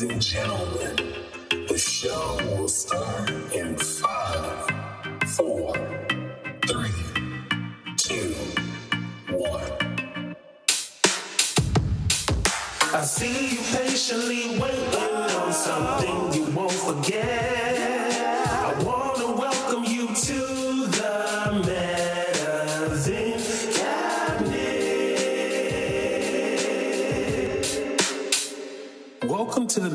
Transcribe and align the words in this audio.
Ladies 0.00 0.14
and 0.14 0.22
gentlemen, 0.22 0.96
the 1.68 1.76
show 1.76 2.38
will 2.56 2.68
start 2.68 3.28
in 3.52 3.76
five, 3.76 4.70
four, 5.28 5.74
three, 6.66 6.88
two, 7.98 8.34
one. 9.30 10.36
I 12.94 13.02
see 13.02 13.56
you 13.56 13.60
patiently 13.76 14.58
waiting 14.58 15.36
on 15.36 15.52
something 15.52 16.32
you 16.32 16.50
won't 16.56 16.72
forget. 16.72 17.69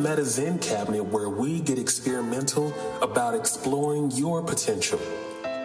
The 0.06 0.58
Cabinet, 0.62 1.04
where 1.06 1.30
we 1.30 1.60
get 1.60 1.80
experimental 1.80 2.72
about 3.02 3.34
exploring 3.34 4.12
your 4.12 4.44
potential. 4.44 5.00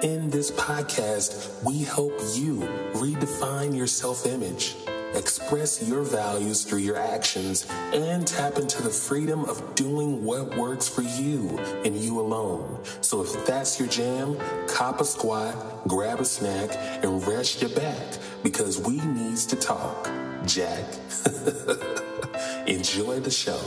In 0.03 0.31
this 0.31 0.51
podcast, 0.51 1.63
we 1.63 1.85
help 1.85 2.15
you 2.33 2.61
redefine 2.95 3.77
your 3.77 3.87
self 3.87 4.25
image, 4.25 4.77
express 5.15 5.87
your 5.87 6.03
values 6.03 6.65
through 6.65 6.79
your 6.79 6.97
actions, 6.97 7.67
and 7.93 8.27
tap 8.27 8.57
into 8.57 8.83
the 8.83 8.89
freedom 8.89 9.45
of 9.45 9.75
doing 9.75 10.25
what 10.25 10.57
works 10.57 10.89
for 10.89 11.03
you 11.03 11.59
and 11.85 11.95
you 11.95 12.19
alone. 12.19 12.83
So 13.03 13.21
if 13.21 13.45
that's 13.45 13.79
your 13.79 13.91
jam, 13.91 14.39
cop 14.67 15.03
a 15.03 15.05
squat, 15.05 15.87
grab 15.87 16.19
a 16.19 16.25
snack, 16.25 16.71
and 17.05 17.25
rest 17.29 17.61
your 17.61 17.71
back 17.71 18.17
because 18.43 18.81
we 18.81 18.97
needs 19.03 19.45
to 19.47 19.57
talk. 19.57 20.11
Jack. 20.47 20.87
Enjoy 22.67 23.21
the 23.21 23.31
show. 23.31 23.61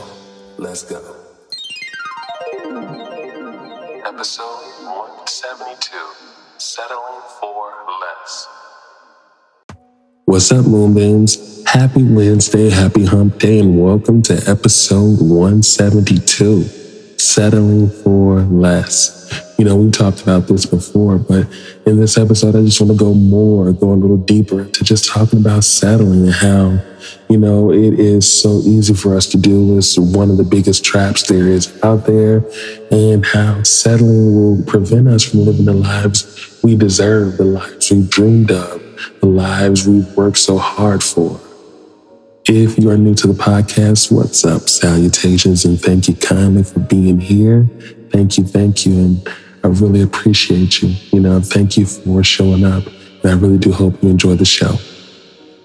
Let's 0.56 0.84
go. 0.84 0.98
Episode 4.06 4.62
172 4.86 5.98
Settling 6.58 7.22
for 7.40 7.72
Less. 8.00 8.48
What's 10.26 10.52
up, 10.52 10.64
Moonbeams? 10.66 11.64
Happy 11.66 12.04
Wednesday, 12.04 12.70
happy 12.70 13.04
hump 13.04 13.40
day, 13.40 13.58
and 13.58 13.82
welcome 13.82 14.22
to 14.22 14.34
episode 14.46 15.20
172 15.20 16.62
Settling 17.18 17.90
for 17.90 18.40
Less. 18.42 19.43
You 19.56 19.64
know, 19.64 19.76
we 19.76 19.90
talked 19.92 20.20
about 20.20 20.48
this 20.48 20.66
before, 20.66 21.16
but 21.16 21.46
in 21.86 21.96
this 21.96 22.18
episode, 22.18 22.56
I 22.56 22.62
just 22.62 22.80
want 22.80 22.92
to 22.92 22.98
go 22.98 23.14
more, 23.14 23.72
go 23.72 23.92
a 23.92 23.94
little 23.94 24.16
deeper 24.16 24.64
to 24.64 24.84
just 24.84 25.08
talking 25.08 25.38
about 25.38 25.62
settling 25.62 26.24
and 26.24 26.32
how, 26.32 26.80
you 27.28 27.38
know, 27.38 27.70
it 27.70 28.00
is 28.00 28.30
so 28.30 28.58
easy 28.64 28.94
for 28.94 29.16
us 29.16 29.26
to 29.26 29.38
do. 29.38 29.78
It's 29.78 29.96
one 29.96 30.28
of 30.28 30.38
the 30.38 30.44
biggest 30.44 30.84
traps 30.84 31.22
there 31.28 31.46
is 31.46 31.72
out 31.84 32.04
there, 32.04 32.44
and 32.90 33.24
how 33.24 33.62
settling 33.62 34.34
will 34.34 34.64
prevent 34.64 35.06
us 35.06 35.22
from 35.22 35.44
living 35.44 35.66
the 35.66 35.72
lives 35.72 36.58
we 36.64 36.74
deserve, 36.74 37.36
the 37.36 37.44
lives 37.44 37.92
we 37.92 38.02
dreamed 38.08 38.50
of, 38.50 38.82
the 39.20 39.26
lives 39.26 39.86
we've 39.86 40.16
worked 40.16 40.38
so 40.38 40.58
hard 40.58 41.02
for. 41.02 41.40
If 42.46 42.78
you 42.78 42.90
are 42.90 42.98
new 42.98 43.14
to 43.14 43.26
the 43.26 43.32
podcast, 43.32 44.12
what's 44.12 44.44
up? 44.44 44.68
Salutations 44.68 45.64
and 45.64 45.80
thank 45.80 46.08
you 46.08 46.14
kindly 46.14 46.62
for 46.62 46.80
being 46.80 47.18
here. 47.18 47.66
Thank 48.12 48.36
you, 48.36 48.44
thank 48.44 48.84
you. 48.84 48.92
And 48.92 49.28
I 49.64 49.68
really 49.68 50.02
appreciate 50.02 50.82
you. 50.82 50.90
You 51.10 51.20
know, 51.20 51.40
thank 51.40 51.78
you 51.78 51.86
for 51.86 52.22
showing 52.22 52.62
up. 52.64 52.86
And 53.22 53.32
I 53.32 53.34
really 53.34 53.56
do 53.56 53.72
hope 53.72 54.02
you 54.02 54.10
enjoy 54.10 54.34
the 54.34 54.44
show. 54.44 54.74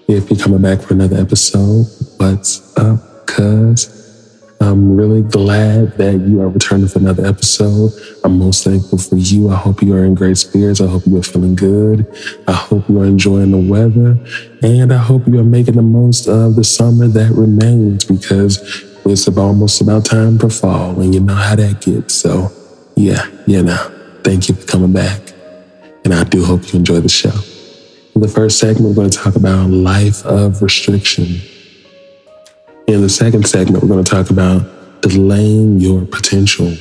If 0.08 0.30
you're 0.30 0.40
coming 0.40 0.62
back 0.62 0.80
for 0.80 0.94
another 0.94 1.18
episode, 1.18 1.84
what's 2.16 2.74
up, 2.78 3.26
cuz? 3.26 3.99
I'm 4.62 4.94
really 4.94 5.22
glad 5.22 5.96
that 5.96 6.20
you 6.20 6.42
are 6.42 6.48
returning 6.48 6.86
for 6.86 6.98
another 6.98 7.24
episode. 7.24 7.92
I'm 8.22 8.38
most 8.38 8.62
thankful 8.62 8.98
for 8.98 9.16
you. 9.16 9.48
I 9.48 9.56
hope 9.56 9.82
you 9.82 9.94
are 9.94 10.04
in 10.04 10.14
great 10.14 10.36
spirits. 10.36 10.82
I 10.82 10.86
hope 10.86 11.06
you 11.06 11.16
are 11.16 11.22
feeling 11.22 11.54
good. 11.54 12.06
I 12.46 12.52
hope 12.52 12.86
you 12.88 13.00
are 13.00 13.06
enjoying 13.06 13.52
the 13.52 13.58
weather. 13.58 14.18
And 14.62 14.92
I 14.92 14.98
hope 14.98 15.26
you 15.26 15.40
are 15.40 15.44
making 15.44 15.76
the 15.76 15.82
most 15.82 16.28
of 16.28 16.56
the 16.56 16.64
summer 16.64 17.08
that 17.08 17.32
remains 17.32 18.04
because 18.04 18.84
it's 19.06 19.26
almost 19.28 19.80
about 19.80 20.04
time 20.04 20.38
for 20.38 20.50
fall. 20.50 21.00
And 21.00 21.14
you 21.14 21.20
know 21.20 21.34
how 21.34 21.56
that 21.56 21.80
gets. 21.80 22.14
So, 22.14 22.52
yeah, 22.96 23.26
you 23.46 23.62
know, 23.62 24.18
thank 24.22 24.48
you 24.50 24.54
for 24.54 24.66
coming 24.66 24.92
back. 24.92 25.32
And 26.04 26.12
I 26.12 26.24
do 26.24 26.44
hope 26.44 26.70
you 26.72 26.78
enjoy 26.78 27.00
the 27.00 27.08
show. 27.08 27.32
In 28.14 28.20
the 28.20 28.28
first 28.28 28.58
segment, 28.58 28.90
we're 28.90 28.94
going 28.94 29.10
to 29.10 29.18
talk 29.18 29.36
about 29.36 29.70
life 29.70 30.24
of 30.26 30.60
restriction. 30.60 31.40
In 32.90 33.02
the 33.02 33.08
second 33.08 33.46
segment, 33.46 33.84
we're 33.84 33.88
going 33.88 34.02
to 34.02 34.10
talk 34.10 34.30
about 34.30 35.00
delaying 35.00 35.78
your 35.78 36.04
potential. 36.04 36.74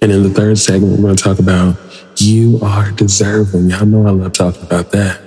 And 0.00 0.10
in 0.10 0.22
the 0.22 0.30
third 0.30 0.56
segment, 0.56 0.92
we're 0.92 1.02
going 1.02 1.16
to 1.16 1.22
talk 1.22 1.38
about 1.38 1.76
you 2.16 2.58
are 2.62 2.90
deserving. 2.92 3.68
Y'all 3.68 3.84
know 3.84 4.06
I 4.06 4.10
love 4.10 4.32
talking 4.32 4.62
about 4.62 4.90
that. 4.92 5.20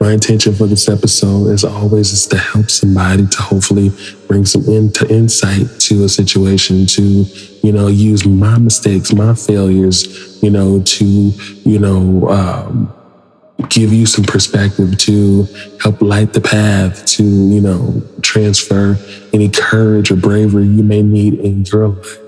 My 0.00 0.10
intention 0.10 0.56
for 0.56 0.66
this 0.66 0.88
episode, 0.88 1.52
as 1.52 1.62
always, 1.62 2.10
is 2.10 2.26
to 2.26 2.36
help 2.36 2.68
somebody 2.68 3.28
to 3.28 3.42
hopefully 3.42 3.92
bring 4.26 4.44
some 4.44 4.64
in, 4.64 4.90
to 4.94 5.08
insight 5.08 5.68
to 5.82 6.02
a 6.02 6.08
situation, 6.08 6.84
to, 6.86 7.02
you 7.02 7.70
know, 7.70 7.86
use 7.86 8.26
my 8.26 8.58
mistakes, 8.58 9.12
my 9.12 9.34
failures, 9.34 10.42
you 10.42 10.50
know, 10.50 10.82
to, 10.82 11.04
you 11.04 11.78
know, 11.78 12.28
um, 12.28 12.92
give 13.68 13.92
you 13.92 14.06
some 14.06 14.24
perspective 14.24 14.98
to 14.98 15.44
help 15.80 16.00
light 16.02 16.32
the 16.32 16.40
path 16.40 17.04
to, 17.06 17.22
you 17.22 17.60
know, 17.60 18.02
transfer 18.22 18.98
any 19.32 19.48
courage 19.48 20.10
or 20.10 20.16
bravery 20.16 20.66
you 20.66 20.82
may 20.82 21.02
need 21.02 21.34
in 21.34 21.64
your 21.64 21.88
life 21.88 22.18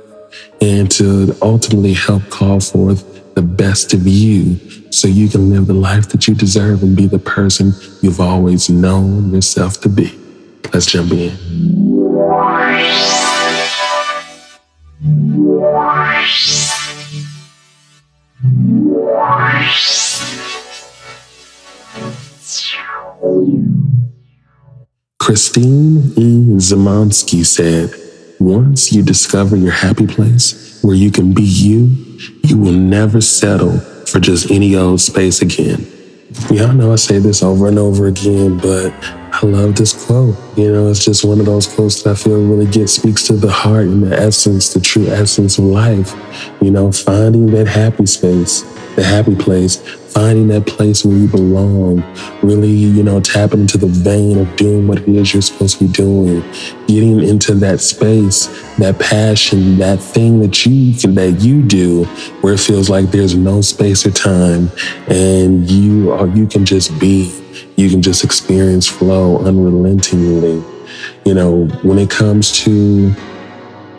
and 0.60 0.90
to 0.90 1.36
ultimately 1.42 1.94
help 1.94 2.28
call 2.30 2.60
forth 2.60 3.34
the 3.34 3.42
best 3.42 3.92
of 3.92 4.06
you 4.06 4.56
so 4.90 5.08
you 5.08 5.28
can 5.28 5.50
live 5.50 5.66
the 5.66 5.74
life 5.74 6.08
that 6.08 6.26
you 6.26 6.34
deserve 6.34 6.82
and 6.82 6.96
be 6.96 7.06
the 7.06 7.18
person 7.18 7.72
you've 8.02 8.20
always 8.20 8.70
known 8.70 9.32
yourself 9.32 9.80
to 9.80 9.88
be. 9.88 10.18
Let's 10.72 10.86
jump 10.86 11.12
in. 11.12 11.36
Christine 25.18 26.12
E. 26.16 26.56
Szymanski 26.58 27.44
said, 27.44 27.90
Once 28.38 28.92
you 28.92 29.02
discover 29.02 29.56
your 29.56 29.72
happy 29.72 30.06
place 30.06 30.80
where 30.82 30.94
you 30.94 31.10
can 31.10 31.32
be 31.34 31.42
you, 31.42 31.96
you 32.44 32.58
will 32.58 32.72
never 32.72 33.20
settle 33.20 33.78
for 34.06 34.20
just 34.20 34.50
any 34.50 34.76
old 34.76 35.00
space 35.00 35.42
again. 35.42 35.84
Y'all 36.50 36.72
know 36.72 36.92
I 36.92 36.96
say 36.96 37.18
this 37.18 37.42
over 37.42 37.66
and 37.66 37.78
over 37.78 38.06
again, 38.06 38.58
but 38.58 38.92
I 39.02 39.40
love 39.44 39.74
this 39.74 40.06
quote. 40.06 40.36
You 40.56 40.72
know, 40.72 40.88
it's 40.88 41.04
just 41.04 41.24
one 41.24 41.40
of 41.40 41.46
those 41.46 41.66
quotes 41.66 42.02
that 42.02 42.10
I 42.10 42.14
feel 42.14 42.40
really 42.40 42.70
gets 42.70 42.92
speaks 42.92 43.26
to 43.28 43.32
the 43.32 43.50
heart 43.50 43.86
and 43.86 44.02
the 44.02 44.16
essence, 44.16 44.72
the 44.72 44.80
true 44.80 45.06
essence 45.08 45.58
of 45.58 45.64
life. 45.64 46.14
You 46.62 46.70
know, 46.70 46.92
finding 46.92 47.46
that 47.46 47.66
happy 47.66 48.06
space, 48.06 48.62
the 48.96 49.04
happy 49.04 49.36
place, 49.36 49.76
finding 50.12 50.48
that 50.48 50.66
place 50.66 51.04
where 51.04 51.16
you 51.16 51.28
belong, 51.28 52.02
really, 52.42 52.70
you 52.70 53.02
know, 53.02 53.20
tapping 53.20 53.60
into 53.60 53.76
the 53.76 53.86
vein 53.86 54.38
of 54.38 54.56
doing 54.56 54.88
what 54.88 54.98
it 54.98 55.08
is 55.08 55.32
you're 55.32 55.42
supposed 55.42 55.78
to 55.78 55.86
be 55.86 55.92
doing, 55.92 56.40
getting 56.88 57.22
into 57.22 57.54
that 57.54 57.80
space, 57.80 58.46
that 58.78 58.98
passion, 58.98 59.76
that 59.76 59.98
thing 60.00 60.40
that 60.40 60.64
you 60.64 60.98
can, 60.98 61.14
that 61.14 61.42
you 61.42 61.62
do 61.62 62.04
where 62.40 62.54
it 62.54 62.60
feels 62.60 62.88
like 62.88 63.10
there's 63.10 63.34
no 63.34 63.60
space 63.60 64.06
or 64.06 64.10
time 64.10 64.70
and 65.08 65.70
you 65.70 66.10
are, 66.12 66.26
you 66.28 66.46
can 66.46 66.64
just 66.64 66.98
be, 66.98 67.30
you 67.76 67.90
can 67.90 68.00
just 68.00 68.24
experience 68.24 68.88
flow 68.88 69.38
unrelentingly. 69.44 70.64
You 71.26 71.34
know, 71.34 71.66
when 71.82 71.98
it 71.98 72.08
comes 72.08 72.64
to 72.64 73.14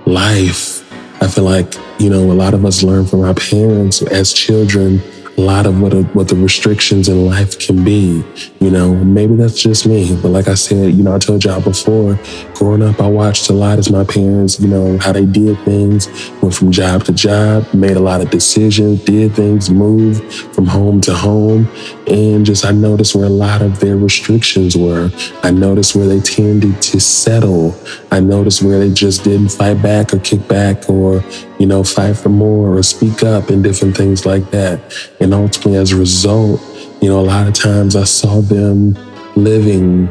life, 0.08 0.87
I 1.20 1.28
feel 1.28 1.44
like, 1.44 1.74
you 2.00 2.10
know, 2.10 2.32
a 2.32 2.34
lot 2.34 2.54
of 2.54 2.64
us 2.66 2.84
learn 2.84 3.06
from 3.06 3.22
our 3.22 3.34
parents 3.34 4.02
as 4.04 4.34
children 4.34 5.02
a 5.38 5.42
lot 5.42 5.68
of 5.68 5.80
what 5.80 5.94
a, 5.94 6.02
what 6.14 6.28
the 6.28 6.36
restrictions 6.36 7.08
in 7.08 7.28
life 7.28 7.60
can 7.60 7.84
be. 7.84 8.24
You 8.60 8.72
know, 8.72 8.96
maybe 8.96 9.36
that's 9.36 9.62
just 9.62 9.86
me, 9.86 10.20
but 10.20 10.30
like 10.30 10.48
I 10.48 10.56
said, 10.56 10.96
you 10.96 11.04
know, 11.04 11.14
I 11.14 11.20
told 11.20 11.44
y'all 11.44 11.62
before, 11.62 12.20
growing 12.56 12.82
up, 12.82 13.00
I 13.00 13.08
watched 13.08 13.50
a 13.50 13.54
lot 13.54 13.78
as 13.78 13.92
my 13.92 14.04
parents, 14.04 14.60
you 14.60 14.68
know, 14.68 14.98
how 14.98 15.12
they 15.12 15.26
did 15.26 15.60
things, 15.60 16.08
went 16.42 16.56
from 16.56 16.72
job 16.72 17.04
to 17.06 17.12
job, 17.12 17.72
made 17.72 17.98
a 17.98 18.00
lot 18.00 18.22
of 18.22 18.32
decisions, 18.32 19.04
did 19.04 19.36
things, 19.36 19.70
moved 19.70 20.24
from 20.56 20.66
home 20.66 21.02
to 21.02 21.14
home, 21.14 21.70
and 22.08 22.44
just 22.44 22.66
I 22.66 22.72
noticed 22.72 23.14
where 23.14 23.26
a 23.26 23.30
lot 23.30 23.62
of 23.62 23.80
their 23.80 23.96
restrictions 23.96 24.76
were. 24.76 25.12
I 25.44 25.52
noticed 25.52 25.96
where 25.96 26.08
they 26.08 26.20
tended 26.20 26.82
to 26.82 27.00
settle. 27.00 27.76
I 28.12 28.22
noticed 28.22 28.64
where 28.64 28.80
they 28.80 28.92
just 28.92 29.24
didn't 29.24 29.50
fight 29.50 29.84
back 29.84 30.14
or 30.14 30.20
kick 30.20 30.48
back 30.48 30.90
or 30.90 31.24
you 31.60 31.66
know, 31.66 31.84
fight 31.84 32.18
for 32.18 32.30
more 32.30 32.78
or 32.78 32.84
speak 32.84 33.24
up 33.24 33.50
and 33.50 33.64
different 33.64 33.98
things 33.98 34.26
like 34.26 34.52
that. 34.52 34.80
And 35.20 35.34
ultimately, 35.34 35.76
as 35.76 35.92
a 35.92 35.98
result, 35.98 36.62
you 37.02 37.10
know, 37.10 37.20
a 37.20 37.22
lot 37.22 37.48
of 37.48 37.54
times 37.54 37.96
I 37.96 38.04
saw 38.04 38.42
them 38.42 38.98
living 39.36 40.08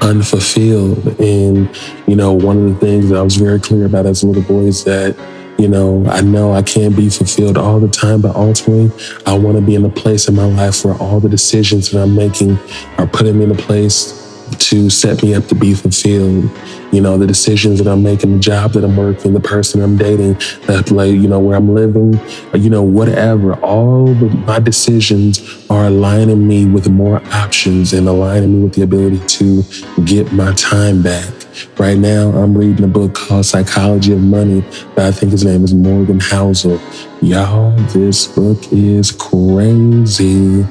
unfulfilled. 0.00 1.18
And, 1.20 1.68
you 2.06 2.16
know, 2.16 2.32
one 2.32 2.66
of 2.66 2.74
the 2.74 2.86
things 2.86 3.08
that 3.08 3.18
I 3.18 3.22
was 3.22 3.36
very 3.36 3.60
clear 3.60 3.86
about 3.86 4.06
as 4.06 4.22
a 4.22 4.26
little 4.26 4.42
boy 4.42 4.66
is 4.66 4.84
that, 4.84 5.16
you 5.58 5.68
know, 5.68 6.04
I 6.06 6.20
know 6.20 6.52
I 6.52 6.62
can't 6.62 6.94
be 6.94 7.08
fulfilled 7.08 7.56
all 7.56 7.80
the 7.80 7.88
time, 7.88 8.20
but 8.20 8.36
ultimately, 8.36 8.90
I 9.24 9.38
want 9.38 9.56
to 9.56 9.62
be 9.62 9.74
in 9.74 9.84
a 9.84 9.90
place 9.90 10.28
in 10.28 10.34
my 10.34 10.44
life 10.44 10.84
where 10.84 10.94
all 10.94 11.18
the 11.18 11.30
decisions 11.30 11.90
that 11.90 12.02
I'm 12.02 12.14
making 12.14 12.58
are 12.98 13.06
putting 13.06 13.38
me 13.38 13.44
in 13.44 13.50
a 13.50 13.54
place 13.54 14.25
to 14.52 14.90
set 14.90 15.22
me 15.22 15.34
up 15.34 15.46
to 15.46 15.54
be 15.54 15.74
fulfilled. 15.74 16.50
You 16.92 17.00
know, 17.00 17.18
the 17.18 17.26
decisions 17.26 17.78
that 17.82 17.90
I'm 17.90 18.02
making, 18.02 18.32
the 18.32 18.38
job 18.38 18.72
that 18.72 18.84
I'm 18.84 18.96
working, 18.96 19.34
the 19.34 19.40
person 19.40 19.82
I'm 19.82 19.96
dating, 19.96 20.34
that 20.66 20.90
like, 20.90 21.12
you 21.12 21.28
know, 21.28 21.40
where 21.40 21.56
I'm 21.56 21.74
living, 21.74 22.18
or, 22.52 22.58
you 22.58 22.70
know, 22.70 22.82
whatever. 22.82 23.54
All 23.60 24.06
the, 24.06 24.28
my 24.46 24.60
decisions 24.60 25.66
are 25.68 25.86
aligning 25.86 26.46
me 26.46 26.66
with 26.66 26.88
more 26.88 27.22
options 27.32 27.92
and 27.92 28.08
aligning 28.08 28.58
me 28.58 28.64
with 28.64 28.74
the 28.74 28.82
ability 28.82 29.18
to 29.26 29.62
get 30.04 30.32
my 30.32 30.52
time 30.54 31.02
back. 31.02 31.32
Right 31.78 31.98
now, 31.98 32.30
I'm 32.30 32.56
reading 32.56 32.84
a 32.84 32.88
book 32.88 33.14
called 33.14 33.46
Psychology 33.46 34.12
of 34.12 34.20
Money, 34.20 34.62
but 34.94 35.06
I 35.06 35.10
think 35.10 35.32
his 35.32 35.44
name 35.44 35.64
is 35.64 35.74
Morgan 35.74 36.20
Housel. 36.20 36.80
Y'all, 37.22 37.76
this 37.88 38.26
book 38.26 38.58
is 38.72 39.10
crazy 39.10 40.66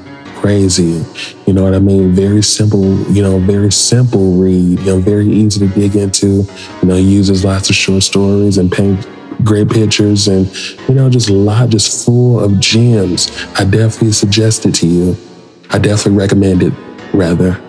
crazy. 0.46 1.04
You 1.48 1.54
know 1.54 1.64
what 1.64 1.74
I 1.74 1.80
mean? 1.80 2.12
Very 2.12 2.44
simple, 2.44 2.86
you 3.12 3.24
know, 3.24 3.40
very 3.40 3.72
simple 3.72 4.34
read, 4.34 4.80
you 4.80 4.86
know, 4.86 5.00
very 5.00 5.28
easy 5.28 5.68
to 5.68 5.74
dig 5.74 5.96
into. 5.96 6.46
You 6.84 6.88
know, 6.88 6.98
uses 6.98 7.44
lots 7.44 7.72
of 7.72 7.76
short 7.76 8.04
stories 8.04 8.60
and 8.60 8.72
paint 8.72 9.08
great 9.44 9.72
pictures 9.72 10.28
and, 10.28 10.46
you 10.88 10.94
know, 10.94 11.10
just 11.10 11.32
a 11.32 11.34
lot, 11.34 11.70
just 11.70 12.06
full 12.06 12.40
of 12.40 12.60
gems. 12.60 13.32
I 13.56 13.66
definitely 13.66 14.12
suggest 14.12 14.68
it 14.68 14.76
to 14.76 14.88
you. 14.88 15.18
I 15.72 15.80
definitely 15.80 16.20
recommend 16.20 16.62
it, 16.62 16.74
rather 17.12 17.60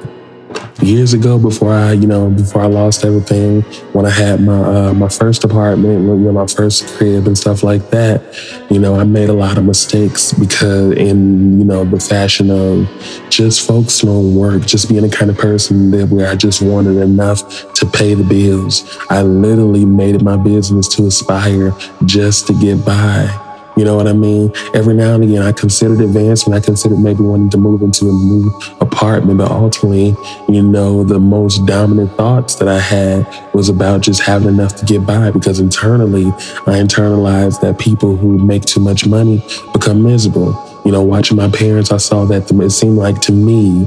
years 0.82 1.14
ago 1.14 1.38
before 1.38 1.72
I, 1.72 1.92
you 1.92 2.06
know, 2.06 2.30
before 2.30 2.62
I 2.62 2.66
lost 2.66 3.04
everything, 3.04 3.62
when 3.92 4.06
I 4.06 4.10
had 4.10 4.40
my 4.40 4.62
uh, 4.62 4.94
my 4.94 5.08
first 5.08 5.44
apartment, 5.44 6.02
you 6.02 6.16
know, 6.16 6.32
my 6.32 6.46
first 6.46 6.86
crib 6.96 7.26
and 7.26 7.36
stuff 7.36 7.62
like 7.62 7.90
that, 7.90 8.22
you 8.70 8.78
know, 8.78 8.94
I 8.96 9.04
made 9.04 9.28
a 9.28 9.32
lot 9.34 9.58
of 9.58 9.64
mistakes 9.64 10.32
because 10.32 10.92
in, 10.92 11.58
you 11.58 11.64
know, 11.64 11.84
the 11.84 12.00
fashion 12.00 12.50
of 12.50 12.88
just 13.30 13.66
focusing 13.66 14.08
on 14.08 14.34
work, 14.34 14.66
just 14.66 14.88
being 14.88 15.02
the 15.02 15.08
kind 15.08 15.30
of 15.30 15.38
person 15.38 15.90
that 15.92 16.08
where 16.08 16.28
I 16.28 16.34
just 16.34 16.62
wanted 16.62 16.98
enough 16.98 17.72
to 17.74 17.86
pay 17.86 18.14
the 18.14 18.24
bills. 18.24 18.98
I 19.10 19.22
literally 19.22 19.84
made 19.84 20.14
it 20.14 20.22
my 20.22 20.36
business 20.36 20.88
to 20.96 21.06
aspire 21.06 21.72
just 22.04 22.46
to 22.48 22.60
get 22.60 22.84
by. 22.84 23.45
You 23.76 23.84
know 23.84 23.94
what 23.94 24.06
I 24.06 24.14
mean? 24.14 24.52
Every 24.72 24.94
now 24.94 25.14
and 25.14 25.24
again, 25.24 25.42
I 25.42 25.52
considered 25.52 26.00
advancement. 26.00 26.56
I 26.56 26.64
considered 26.64 26.98
maybe 26.98 27.22
wanting 27.22 27.50
to 27.50 27.58
move 27.58 27.82
into 27.82 28.08
a 28.08 28.12
new 28.12 28.50
apartment, 28.80 29.36
but 29.36 29.50
ultimately, 29.50 30.16
you 30.48 30.62
know, 30.62 31.04
the 31.04 31.18
most 31.18 31.66
dominant 31.66 32.10
thoughts 32.12 32.54
that 32.54 32.68
I 32.68 32.78
had 32.78 33.26
was 33.52 33.68
about 33.68 34.00
just 34.00 34.22
having 34.22 34.48
enough 34.48 34.76
to 34.76 34.86
get 34.86 35.04
by 35.06 35.30
because 35.30 35.60
internally, 35.60 36.28
I 36.66 36.80
internalized 36.80 37.60
that 37.60 37.78
people 37.78 38.16
who 38.16 38.38
make 38.38 38.64
too 38.64 38.80
much 38.80 39.06
money 39.06 39.44
become 39.74 40.02
miserable. 40.02 40.56
You 40.86 40.92
know, 40.92 41.02
watching 41.02 41.36
my 41.36 41.50
parents, 41.50 41.92
I 41.92 41.98
saw 41.98 42.24
that 42.24 42.50
it 42.50 42.70
seemed 42.70 42.96
like 42.96 43.20
to 43.22 43.32
me 43.32 43.84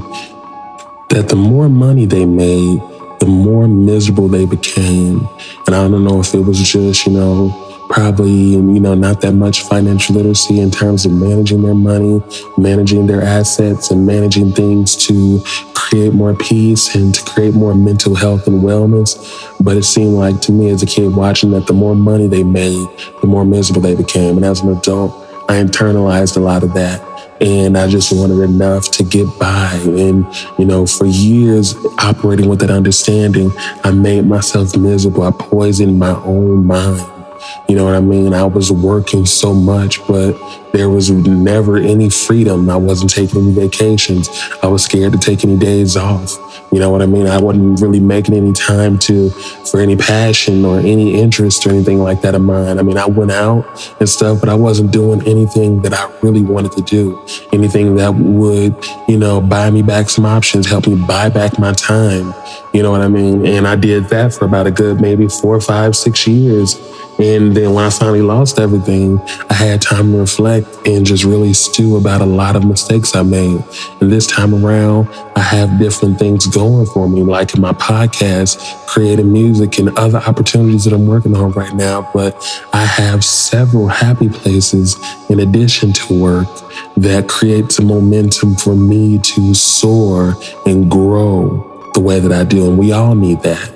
that 1.08 1.26
the 1.28 1.36
more 1.36 1.68
money 1.68 2.04
they 2.04 2.26
made, 2.26 2.80
the 3.18 3.26
more 3.26 3.66
miserable 3.66 4.28
they 4.28 4.44
became. 4.44 5.28
And 5.66 5.74
I 5.74 5.88
don't 5.88 6.04
know 6.04 6.20
if 6.20 6.32
it 6.32 6.40
was 6.40 6.58
just, 6.60 7.06
you 7.06 7.12
know, 7.12 7.69
probably, 7.90 8.30
you 8.30 8.80
know, 8.80 8.94
not 8.94 9.20
that 9.20 9.32
much 9.32 9.62
financial 9.62 10.14
literacy 10.14 10.60
in 10.60 10.70
terms 10.70 11.04
of 11.04 11.12
managing 11.12 11.62
their 11.62 11.74
money, 11.74 12.22
managing 12.56 13.06
their 13.08 13.20
assets, 13.20 13.90
and 13.90 14.06
managing 14.06 14.52
things 14.52 14.96
to 14.96 15.42
create 15.74 16.14
more 16.14 16.34
peace 16.36 16.94
and 16.94 17.12
to 17.12 17.22
create 17.24 17.52
more 17.52 17.74
mental 17.74 18.14
health 18.14 18.46
and 18.46 18.62
wellness. 18.62 19.18
But 19.62 19.76
it 19.76 19.82
seemed 19.82 20.14
like 20.14 20.40
to 20.42 20.52
me 20.52 20.70
as 20.70 20.84
a 20.84 20.86
kid 20.86 21.14
watching 21.16 21.50
that 21.50 21.66
the 21.66 21.72
more 21.72 21.96
money 21.96 22.28
they 22.28 22.44
made, 22.44 22.86
the 23.20 23.26
more 23.26 23.44
miserable 23.44 23.82
they 23.82 23.96
became. 23.96 24.36
And 24.36 24.46
as 24.46 24.60
an 24.60 24.68
adult, 24.70 25.12
I 25.48 25.54
internalized 25.54 26.36
a 26.36 26.40
lot 26.40 26.62
of 26.62 26.72
that. 26.74 27.02
And 27.40 27.76
I 27.76 27.88
just 27.88 28.12
wanted 28.12 28.38
enough 28.40 28.90
to 28.92 29.02
get 29.02 29.26
by. 29.40 29.72
And, 29.84 30.26
you 30.58 30.64
know, 30.64 30.86
for 30.86 31.06
years 31.06 31.74
operating 31.98 32.48
with 32.48 32.60
that 32.60 32.70
understanding, 32.70 33.50
I 33.82 33.90
made 33.90 34.26
myself 34.26 34.76
miserable. 34.76 35.24
I 35.24 35.32
poisoned 35.32 35.98
my 35.98 36.14
own 36.22 36.66
mind. 36.66 37.19
You 37.68 37.76
know 37.76 37.84
what 37.84 37.94
I 37.94 38.00
mean? 38.00 38.34
I 38.34 38.44
was 38.44 38.72
working 38.72 39.26
so 39.26 39.54
much, 39.54 40.04
but 40.06 40.32
there 40.72 40.88
was 40.88 41.10
never 41.10 41.76
any 41.76 42.10
freedom. 42.10 42.68
I 42.70 42.76
wasn't 42.76 43.10
taking 43.10 43.42
any 43.42 43.52
vacations. 43.52 44.28
I 44.62 44.66
was 44.66 44.84
scared 44.84 45.12
to 45.12 45.18
take 45.18 45.44
any 45.44 45.56
days 45.56 45.96
off. 45.96 46.36
You 46.72 46.78
know 46.78 46.90
what 46.90 47.02
I 47.02 47.06
mean? 47.06 47.26
I 47.26 47.40
wasn't 47.40 47.80
really 47.80 47.98
making 47.98 48.34
any 48.34 48.52
time 48.52 48.96
to 49.00 49.30
for 49.30 49.80
any 49.80 49.96
passion 49.96 50.64
or 50.64 50.78
any 50.78 51.20
interest 51.20 51.66
or 51.66 51.70
anything 51.70 51.98
like 51.98 52.22
that 52.22 52.36
of 52.36 52.42
mine. 52.42 52.78
I 52.78 52.82
mean, 52.82 52.96
I 52.96 53.06
went 53.06 53.32
out 53.32 53.64
and 53.98 54.08
stuff, 54.08 54.38
but 54.38 54.48
I 54.48 54.54
wasn't 54.54 54.92
doing 54.92 55.26
anything 55.26 55.82
that 55.82 55.92
I 55.92 56.08
really 56.22 56.42
wanted 56.42 56.72
to 56.72 56.82
do. 56.82 57.24
Anything 57.52 57.96
that 57.96 58.14
would, 58.14 58.76
you 59.08 59.18
know, 59.18 59.40
buy 59.40 59.70
me 59.70 59.82
back 59.82 60.10
some 60.10 60.24
options, 60.24 60.68
help 60.68 60.86
me 60.86 60.94
buy 61.06 61.28
back 61.28 61.58
my 61.58 61.72
time. 61.72 62.32
You 62.72 62.84
know 62.84 62.92
what 62.92 63.00
I 63.00 63.08
mean? 63.08 63.44
And 63.46 63.66
I 63.66 63.74
did 63.74 64.04
that 64.10 64.32
for 64.32 64.44
about 64.44 64.68
a 64.68 64.70
good 64.70 65.00
maybe 65.00 65.26
four, 65.28 65.60
five, 65.60 65.96
six 65.96 66.26
years. 66.26 66.76
And 67.20 67.54
then 67.54 67.74
when 67.74 67.84
I 67.84 67.90
finally 67.90 68.22
lost 68.22 68.58
everything, 68.58 69.20
I 69.50 69.54
had 69.54 69.82
time 69.82 70.12
to 70.12 70.18
reflect 70.18 70.66
and 70.86 71.04
just 71.04 71.22
really 71.22 71.52
stew 71.52 71.96
about 71.96 72.22
a 72.22 72.26
lot 72.26 72.56
of 72.56 72.64
mistakes 72.64 73.14
I 73.14 73.22
made. 73.22 73.62
And 74.00 74.10
this 74.10 74.26
time 74.26 74.54
around, 74.54 75.06
I 75.36 75.40
have 75.40 75.78
different 75.78 76.18
things 76.18 76.46
going 76.46 76.86
for 76.86 77.10
me, 77.10 77.22
like 77.22 77.58
my 77.58 77.72
podcast, 77.72 78.86
creating 78.86 79.30
music, 79.30 79.78
and 79.78 79.90
other 79.98 80.16
opportunities 80.18 80.84
that 80.84 80.94
I'm 80.94 81.06
working 81.06 81.36
on 81.36 81.52
right 81.52 81.74
now. 81.74 82.10
But 82.14 82.42
I 82.72 82.86
have 82.86 83.22
several 83.22 83.88
happy 83.88 84.30
places 84.30 84.96
in 85.28 85.40
addition 85.40 85.92
to 85.92 86.18
work 86.18 86.48
that 86.96 87.28
creates 87.28 87.78
a 87.78 87.82
momentum 87.82 88.56
for 88.56 88.74
me 88.74 89.18
to 89.18 89.52
soar 89.52 90.34
and 90.64 90.90
grow 90.90 91.90
the 91.92 92.00
way 92.00 92.18
that 92.18 92.32
I 92.32 92.44
do. 92.44 92.66
And 92.66 92.78
we 92.78 92.92
all 92.92 93.14
need 93.14 93.42
that. 93.42 93.70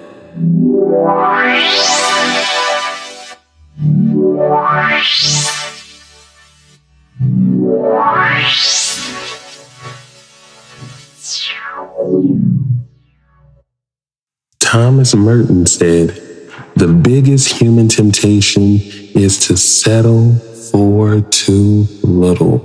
Thomas 14.61 15.15
Merton 15.15 15.67
said, 15.67 16.11
The 16.77 16.89
biggest 16.89 17.61
human 17.61 17.89
temptation 17.89 18.81
is 19.15 19.39
to 19.47 19.57
settle 19.57 20.35
for 20.71 21.21
too 21.21 21.87
little. 22.03 22.61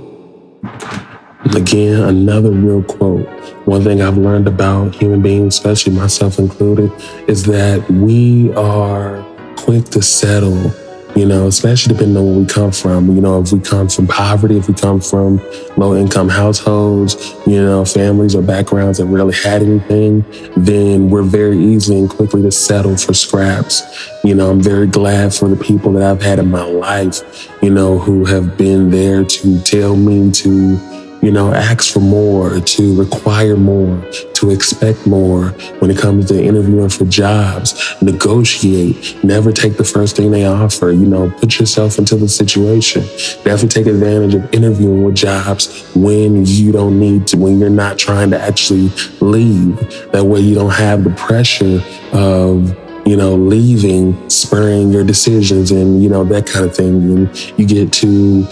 Again, 1.54 2.02
another 2.02 2.50
real 2.50 2.82
quote. 2.82 3.26
One 3.66 3.84
thing 3.84 4.02
I've 4.02 4.18
learned 4.18 4.48
about 4.48 4.94
human 4.94 5.22
beings, 5.22 5.54
especially 5.54 5.94
myself 5.94 6.38
included, 6.38 6.92
is 7.28 7.44
that 7.44 7.88
we 7.90 8.52
are 8.54 9.24
quick 9.56 9.86
to 9.86 10.02
settle 10.02 10.72
you 11.20 11.26
know, 11.26 11.48
especially 11.48 11.92
depending 11.92 12.16
on 12.16 12.24
where 12.24 12.38
we 12.38 12.46
come 12.46 12.72
from. 12.72 13.14
You 13.14 13.20
know, 13.20 13.42
if 13.42 13.52
we 13.52 13.60
come 13.60 13.90
from 13.90 14.06
poverty, 14.06 14.56
if 14.56 14.68
we 14.68 14.74
come 14.74 15.02
from 15.02 15.38
low 15.76 15.94
income 15.94 16.30
households, 16.30 17.34
you 17.46 17.62
know, 17.62 17.84
families 17.84 18.34
or 18.34 18.40
backgrounds 18.40 18.96
that 18.96 19.04
really 19.04 19.34
had 19.34 19.62
anything, 19.62 20.24
then 20.56 21.10
we're 21.10 21.22
very 21.22 21.58
easily 21.58 21.98
and 21.98 22.08
quickly 22.08 22.40
to 22.40 22.50
settle 22.50 22.96
for 22.96 23.12
scraps. 23.12 24.08
You 24.24 24.34
know, 24.34 24.50
I'm 24.50 24.62
very 24.62 24.86
glad 24.86 25.34
for 25.34 25.46
the 25.50 25.62
people 25.62 25.92
that 25.92 26.02
I've 26.02 26.22
had 26.22 26.38
in 26.38 26.50
my 26.50 26.64
life, 26.64 27.50
you 27.62 27.68
know, 27.68 27.98
who 27.98 28.24
have 28.24 28.56
been 28.56 28.88
there 28.88 29.22
to 29.22 29.60
tell 29.60 29.96
me 29.96 30.30
to 30.30 30.99
you 31.22 31.30
know, 31.30 31.52
ask 31.52 31.92
for 31.92 32.00
more, 32.00 32.60
to 32.60 32.98
require 32.98 33.56
more, 33.56 34.00
to 34.34 34.50
expect 34.50 35.06
more 35.06 35.48
when 35.80 35.90
it 35.90 35.98
comes 35.98 36.26
to 36.26 36.42
interviewing 36.42 36.88
for 36.88 37.04
jobs, 37.04 37.94
negotiate, 38.00 39.22
never 39.22 39.52
take 39.52 39.76
the 39.76 39.84
first 39.84 40.16
thing 40.16 40.30
they 40.30 40.46
offer, 40.46 40.90
you 40.90 41.06
know, 41.06 41.30
put 41.30 41.58
yourself 41.58 41.98
into 41.98 42.16
the 42.16 42.28
situation. 42.28 43.02
Definitely 43.44 43.68
take 43.68 43.86
advantage 43.86 44.34
of 44.34 44.54
interviewing 44.54 45.04
with 45.04 45.14
jobs 45.14 45.90
when 45.94 46.46
you 46.46 46.72
don't 46.72 46.98
need 46.98 47.26
to, 47.28 47.36
when 47.36 47.58
you're 47.58 47.68
not 47.68 47.98
trying 47.98 48.30
to 48.30 48.40
actually 48.40 48.88
leave. 49.20 49.78
That 50.12 50.24
way 50.24 50.40
you 50.40 50.54
don't 50.54 50.72
have 50.72 51.04
the 51.04 51.10
pressure 51.10 51.82
of, 52.12 52.76
you 53.06 53.16
know, 53.16 53.34
leaving, 53.34 54.30
spurring 54.30 54.90
your 54.90 55.04
decisions 55.04 55.70
and, 55.70 56.02
you 56.02 56.08
know, 56.08 56.24
that 56.24 56.46
kind 56.46 56.64
of 56.64 56.74
thing. 56.74 56.94
And 56.94 57.58
you 57.58 57.66
get 57.66 57.92
to 57.94 58.46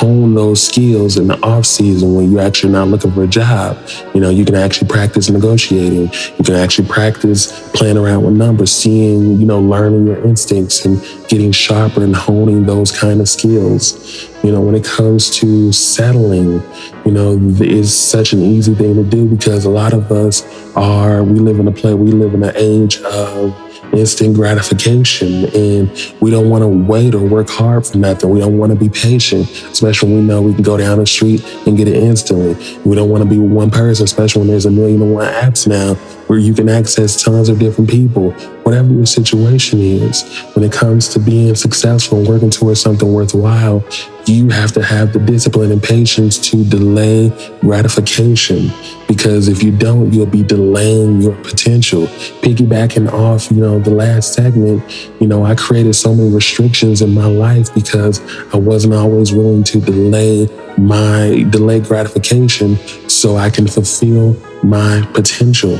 hone 0.00 0.34
those 0.34 0.66
skills 0.66 1.18
in 1.18 1.26
the 1.26 1.38
off 1.44 1.66
season 1.66 2.14
when 2.14 2.32
you're 2.32 2.40
actually 2.40 2.72
not 2.72 2.88
looking 2.88 3.12
for 3.12 3.24
a 3.24 3.26
job. 3.26 3.76
You 4.14 4.20
know, 4.22 4.30
you 4.30 4.46
can 4.46 4.54
actually 4.54 4.88
practice 4.88 5.28
negotiating. 5.28 6.10
You 6.38 6.44
can 6.44 6.54
actually 6.54 6.88
practice 6.88 7.70
playing 7.74 7.98
around 7.98 8.24
with 8.24 8.34
numbers, 8.34 8.72
seeing, 8.72 9.38
you 9.38 9.44
know, 9.44 9.60
learning 9.60 10.06
your 10.06 10.24
instincts 10.24 10.86
and 10.86 11.02
getting 11.28 11.52
sharper 11.52 12.02
and 12.02 12.16
honing 12.16 12.64
those 12.64 12.98
kind 12.98 13.20
of 13.20 13.28
skills. 13.28 14.26
You 14.42 14.52
know, 14.52 14.62
when 14.62 14.74
it 14.74 14.86
comes 14.86 15.36
to 15.36 15.70
settling, 15.70 16.62
you 17.04 17.12
know, 17.12 17.38
it's 17.60 17.92
such 17.92 18.32
an 18.32 18.40
easy 18.40 18.74
thing 18.74 18.94
to 18.94 19.04
do 19.04 19.28
because 19.28 19.66
a 19.66 19.70
lot 19.70 19.92
of 19.92 20.10
us 20.10 20.42
are, 20.76 21.22
we 21.22 21.38
live 21.40 21.60
in 21.60 21.68
a 21.68 21.72
place, 21.72 21.94
we 21.94 22.10
live 22.10 22.32
in 22.32 22.42
an 22.42 22.56
age 22.56 23.02
of 23.02 23.69
instant 23.92 24.34
gratification 24.34 25.44
and 25.54 25.90
we 26.20 26.30
don't 26.30 26.48
want 26.48 26.62
to 26.62 26.68
wait 26.68 27.14
or 27.14 27.20
work 27.20 27.48
hard 27.48 27.86
for 27.86 27.98
nothing. 27.98 28.30
We 28.30 28.40
don't 28.40 28.58
want 28.58 28.72
to 28.72 28.78
be 28.78 28.88
patient, 28.88 29.50
especially 29.50 30.10
when 30.10 30.20
we 30.20 30.26
know 30.26 30.42
we 30.42 30.54
can 30.54 30.62
go 30.62 30.76
down 30.76 30.98
the 30.98 31.06
street 31.06 31.44
and 31.66 31.76
get 31.76 31.88
it 31.88 31.96
instantly. 31.96 32.54
We 32.84 32.94
don't 32.94 33.08
want 33.08 33.22
to 33.24 33.28
be 33.28 33.38
with 33.38 33.50
one 33.50 33.70
person, 33.70 34.04
especially 34.04 34.40
when 34.40 34.48
there's 34.48 34.66
a 34.66 34.70
million 34.70 35.02
and 35.02 35.14
one 35.14 35.26
apps 35.26 35.66
now 35.66 35.94
where 36.26 36.38
you 36.38 36.54
can 36.54 36.68
access 36.68 37.22
tons 37.22 37.48
of 37.48 37.58
different 37.58 37.90
people. 37.90 38.32
Whatever 38.64 38.92
your 38.92 39.06
situation 39.06 39.80
is, 39.80 40.22
when 40.54 40.64
it 40.64 40.72
comes 40.72 41.08
to 41.08 41.18
being 41.18 41.54
successful 41.54 42.18
and 42.18 42.28
working 42.28 42.50
towards 42.50 42.80
something 42.80 43.12
worthwhile, 43.12 43.84
you 44.26 44.48
have 44.50 44.72
to 44.72 44.82
have 44.82 45.12
the 45.12 45.18
discipline 45.18 45.72
and 45.72 45.82
patience 45.82 46.38
to 46.50 46.64
delay 46.64 47.30
gratification. 47.60 48.70
Because 49.08 49.48
if 49.48 49.62
you 49.62 49.76
don't 49.76 50.12
you'll 50.12 50.26
be 50.26 50.42
delaying 50.42 51.20
your 51.20 51.34
potential. 51.42 52.06
Piggybacking 52.42 53.10
off 53.12 53.50
you 53.50 53.58
know 53.58 53.78
the 53.78 53.90
last 53.90 54.34
segment 54.34 54.82
you 55.20 55.26
know 55.26 55.44
i 55.44 55.54
created 55.54 55.94
so 55.94 56.14
many 56.14 56.30
restrictions 56.30 57.02
in 57.02 57.12
my 57.12 57.26
life 57.26 57.72
because 57.74 58.20
i 58.54 58.56
wasn't 58.56 58.94
always 58.94 59.32
willing 59.32 59.64
to 59.64 59.80
delay 59.80 60.48
my 60.78 61.46
delay 61.50 61.80
gratification 61.80 62.76
so 63.08 63.36
i 63.36 63.50
can 63.50 63.66
fulfill 63.66 64.36
my 64.62 65.06
potential 65.12 65.78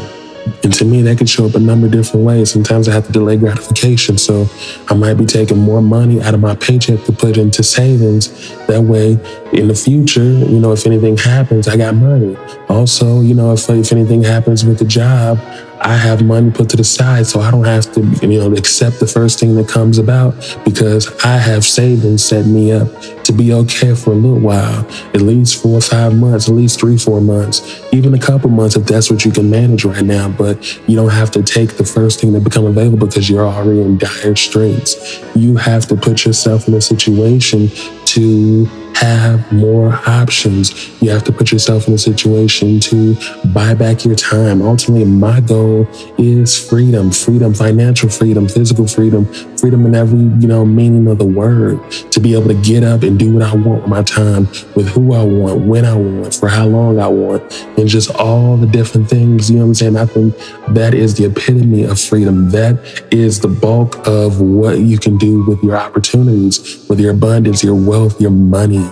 and 0.63 0.73
to 0.75 0.85
me, 0.85 1.03
that 1.03 1.19
can 1.19 1.27
show 1.27 1.47
up 1.47 1.55
a 1.55 1.59
number 1.59 1.87
of 1.87 1.93
different 1.93 2.25
ways. 2.25 2.51
Sometimes 2.51 2.89
I 2.89 2.93
have 2.93 3.07
to 3.07 3.13
delay 3.13 3.37
gratification. 3.37 4.19
So 4.19 4.47
I 4.89 4.95
might 4.95 5.15
be 5.15 5.27
taking 5.27 5.59
more 5.59 5.83
money 5.83 6.21
out 6.21 6.35
of 6.35 6.41
my 6.41 6.55
paycheck 6.55 7.05
to 7.05 7.13
put 7.13 7.37
into 7.37 7.63
savings. 7.63 8.29
That 8.67 8.83
way, 8.83 9.19
in 9.53 9.69
the 9.69 9.75
future, 9.75 10.23
you 10.23 10.61
know, 10.61 10.73
if 10.73 10.87
anything 10.87 11.17
happens, 11.17 11.69
I 11.69 11.77
got 11.77 11.95
money. 11.95 12.37
Also, 12.69 13.21
you 13.21 13.35
know, 13.35 13.53
if, 13.53 13.69
if 13.69 13.93
anything 13.93 14.23
happens 14.23 14.65
with 14.65 14.79
the 14.79 14.85
job, 14.85 15.39
I 15.81 15.97
have 15.97 16.23
money 16.23 16.51
put 16.51 16.69
to 16.71 16.77
the 16.77 16.85
side 16.85 17.27
so 17.27 17.41
I 17.41 17.51
don't 17.51 17.65
have 17.65 17.91
to, 17.95 18.01
you 18.27 18.39
know, 18.39 18.53
accept 18.53 19.01
the 19.01 19.07
first 19.07 19.41
thing 19.41 19.55
that 19.55 19.69
comes 19.69 19.99
about 19.99 20.35
because 20.65 21.11
I 21.25 21.39
have 21.39 21.65
savings 21.65 22.23
set 22.23 22.47
me 22.47 22.73
up 22.73 22.89
to 23.25 23.33
be 23.33 23.53
okay 23.53 23.95
for 23.95 24.11
a 24.11 24.15
little 24.15 24.41
while, 24.41 24.87
at 25.15 25.23
least 25.23 25.63
four 25.63 25.79
or 25.79 25.81
five 25.81 26.15
months, 26.15 26.49
at 26.49 26.55
least 26.55 26.81
three, 26.81 26.99
four 26.99 27.21
months, 27.21 27.83
even 27.93 28.13
a 28.13 28.19
couple 28.19 28.51
months 28.51 28.77
if 28.77 28.85
that's 28.85 29.11
what 29.11 29.25
you 29.25 29.31
can 29.31 29.49
manage 29.49 29.85
right 29.85 30.05
now. 30.05 30.29
But 30.29 30.87
you 30.87 30.97
don't 30.97 31.11
have 31.11 31.31
to 31.33 31.43
take 31.43 31.77
the 31.77 31.85
first 31.85 32.21
thing 32.21 32.33
that 32.33 32.45
become 32.45 32.67
available 32.67 33.07
because 33.07 33.31
you're 33.31 33.47
already 33.47 33.81
in 33.81 33.97
dire 33.97 34.37
straits. 34.37 35.23
You 35.35 35.57
have 35.57 35.87
to 35.87 35.97
put 35.97 36.27
yourself 36.27 36.69
in 36.69 36.75
a 36.75 36.81
situation 36.81 37.71
to 38.07 38.67
have 39.01 39.51
more 39.51 39.99
options. 40.07 40.91
You 41.01 41.11
have 41.11 41.25
to 41.25 41.33
put 41.33 41.51
yourself 41.51 41.89
in 41.89 41.95
a 41.95 41.99
situation 41.99 42.81
to 42.81 43.17
buy 43.55 43.73
back 43.73 44.05
your 44.05 44.15
time. 44.15 44.61
Ultimately, 44.61 45.07
my 45.07 45.41
goal 45.41 45.89
is 46.19 46.69
freedom, 46.69 47.11
freedom, 47.11 47.55
financial 47.55 48.11
freedom, 48.11 48.47
physical 48.47 48.87
freedom, 48.87 49.25
freedom 49.57 49.87
in 49.87 49.95
every, 49.95 50.19
you 50.19 50.47
know, 50.47 50.67
meaning 50.67 51.07
of 51.09 51.19
the 51.19 51.25
word, 51.25 51.81
to 52.13 52.21
be 52.21 52.35
able 52.35 52.49
to 52.49 52.63
get 52.63 52.85
up 52.85 53.03
and 53.03 53.19
do 53.19 53.33
what 53.33 53.43
I 53.43 53.55
want 53.55 53.83
with 53.83 53.91
my 53.91 54.03
time, 54.03 54.47
with 54.77 54.89
who 54.89 55.15
I 55.15 55.25
want, 55.25 55.65
when 55.65 55.87
I 55.87 55.95
want, 55.95 56.35
for 56.35 56.49
how 56.49 56.67
long 56.67 57.01
I 57.01 57.09
want, 57.09 57.43
and 57.79 57.89
just 57.89 58.15
all 58.17 58.59
the 58.59 58.67
different 58.67 59.09
things. 59.09 59.51
You 59.51 59.57
know 59.57 59.63
what 59.63 59.69
I'm 59.69 59.75
saying? 59.75 59.97
I 59.97 60.05
think 60.05 60.37
that 60.75 60.93
is 60.93 61.15
the 61.15 61.25
epitome 61.25 61.85
of 61.85 61.99
freedom. 61.99 62.51
That 62.51 62.79
is 63.11 63.41
the 63.41 63.49
bulk 63.49 64.07
of 64.07 64.43
what 64.43 64.79
you 64.79 64.99
can 64.99 65.17
do 65.17 65.43
with 65.47 65.63
your 65.63 65.77
opportunities, 65.77 66.87
with 66.89 67.01
your 67.01 67.13
abundance, 67.13 67.65
your 67.65 67.75
wealth, 67.75 68.21
your 68.21 68.31
money. 68.31 68.90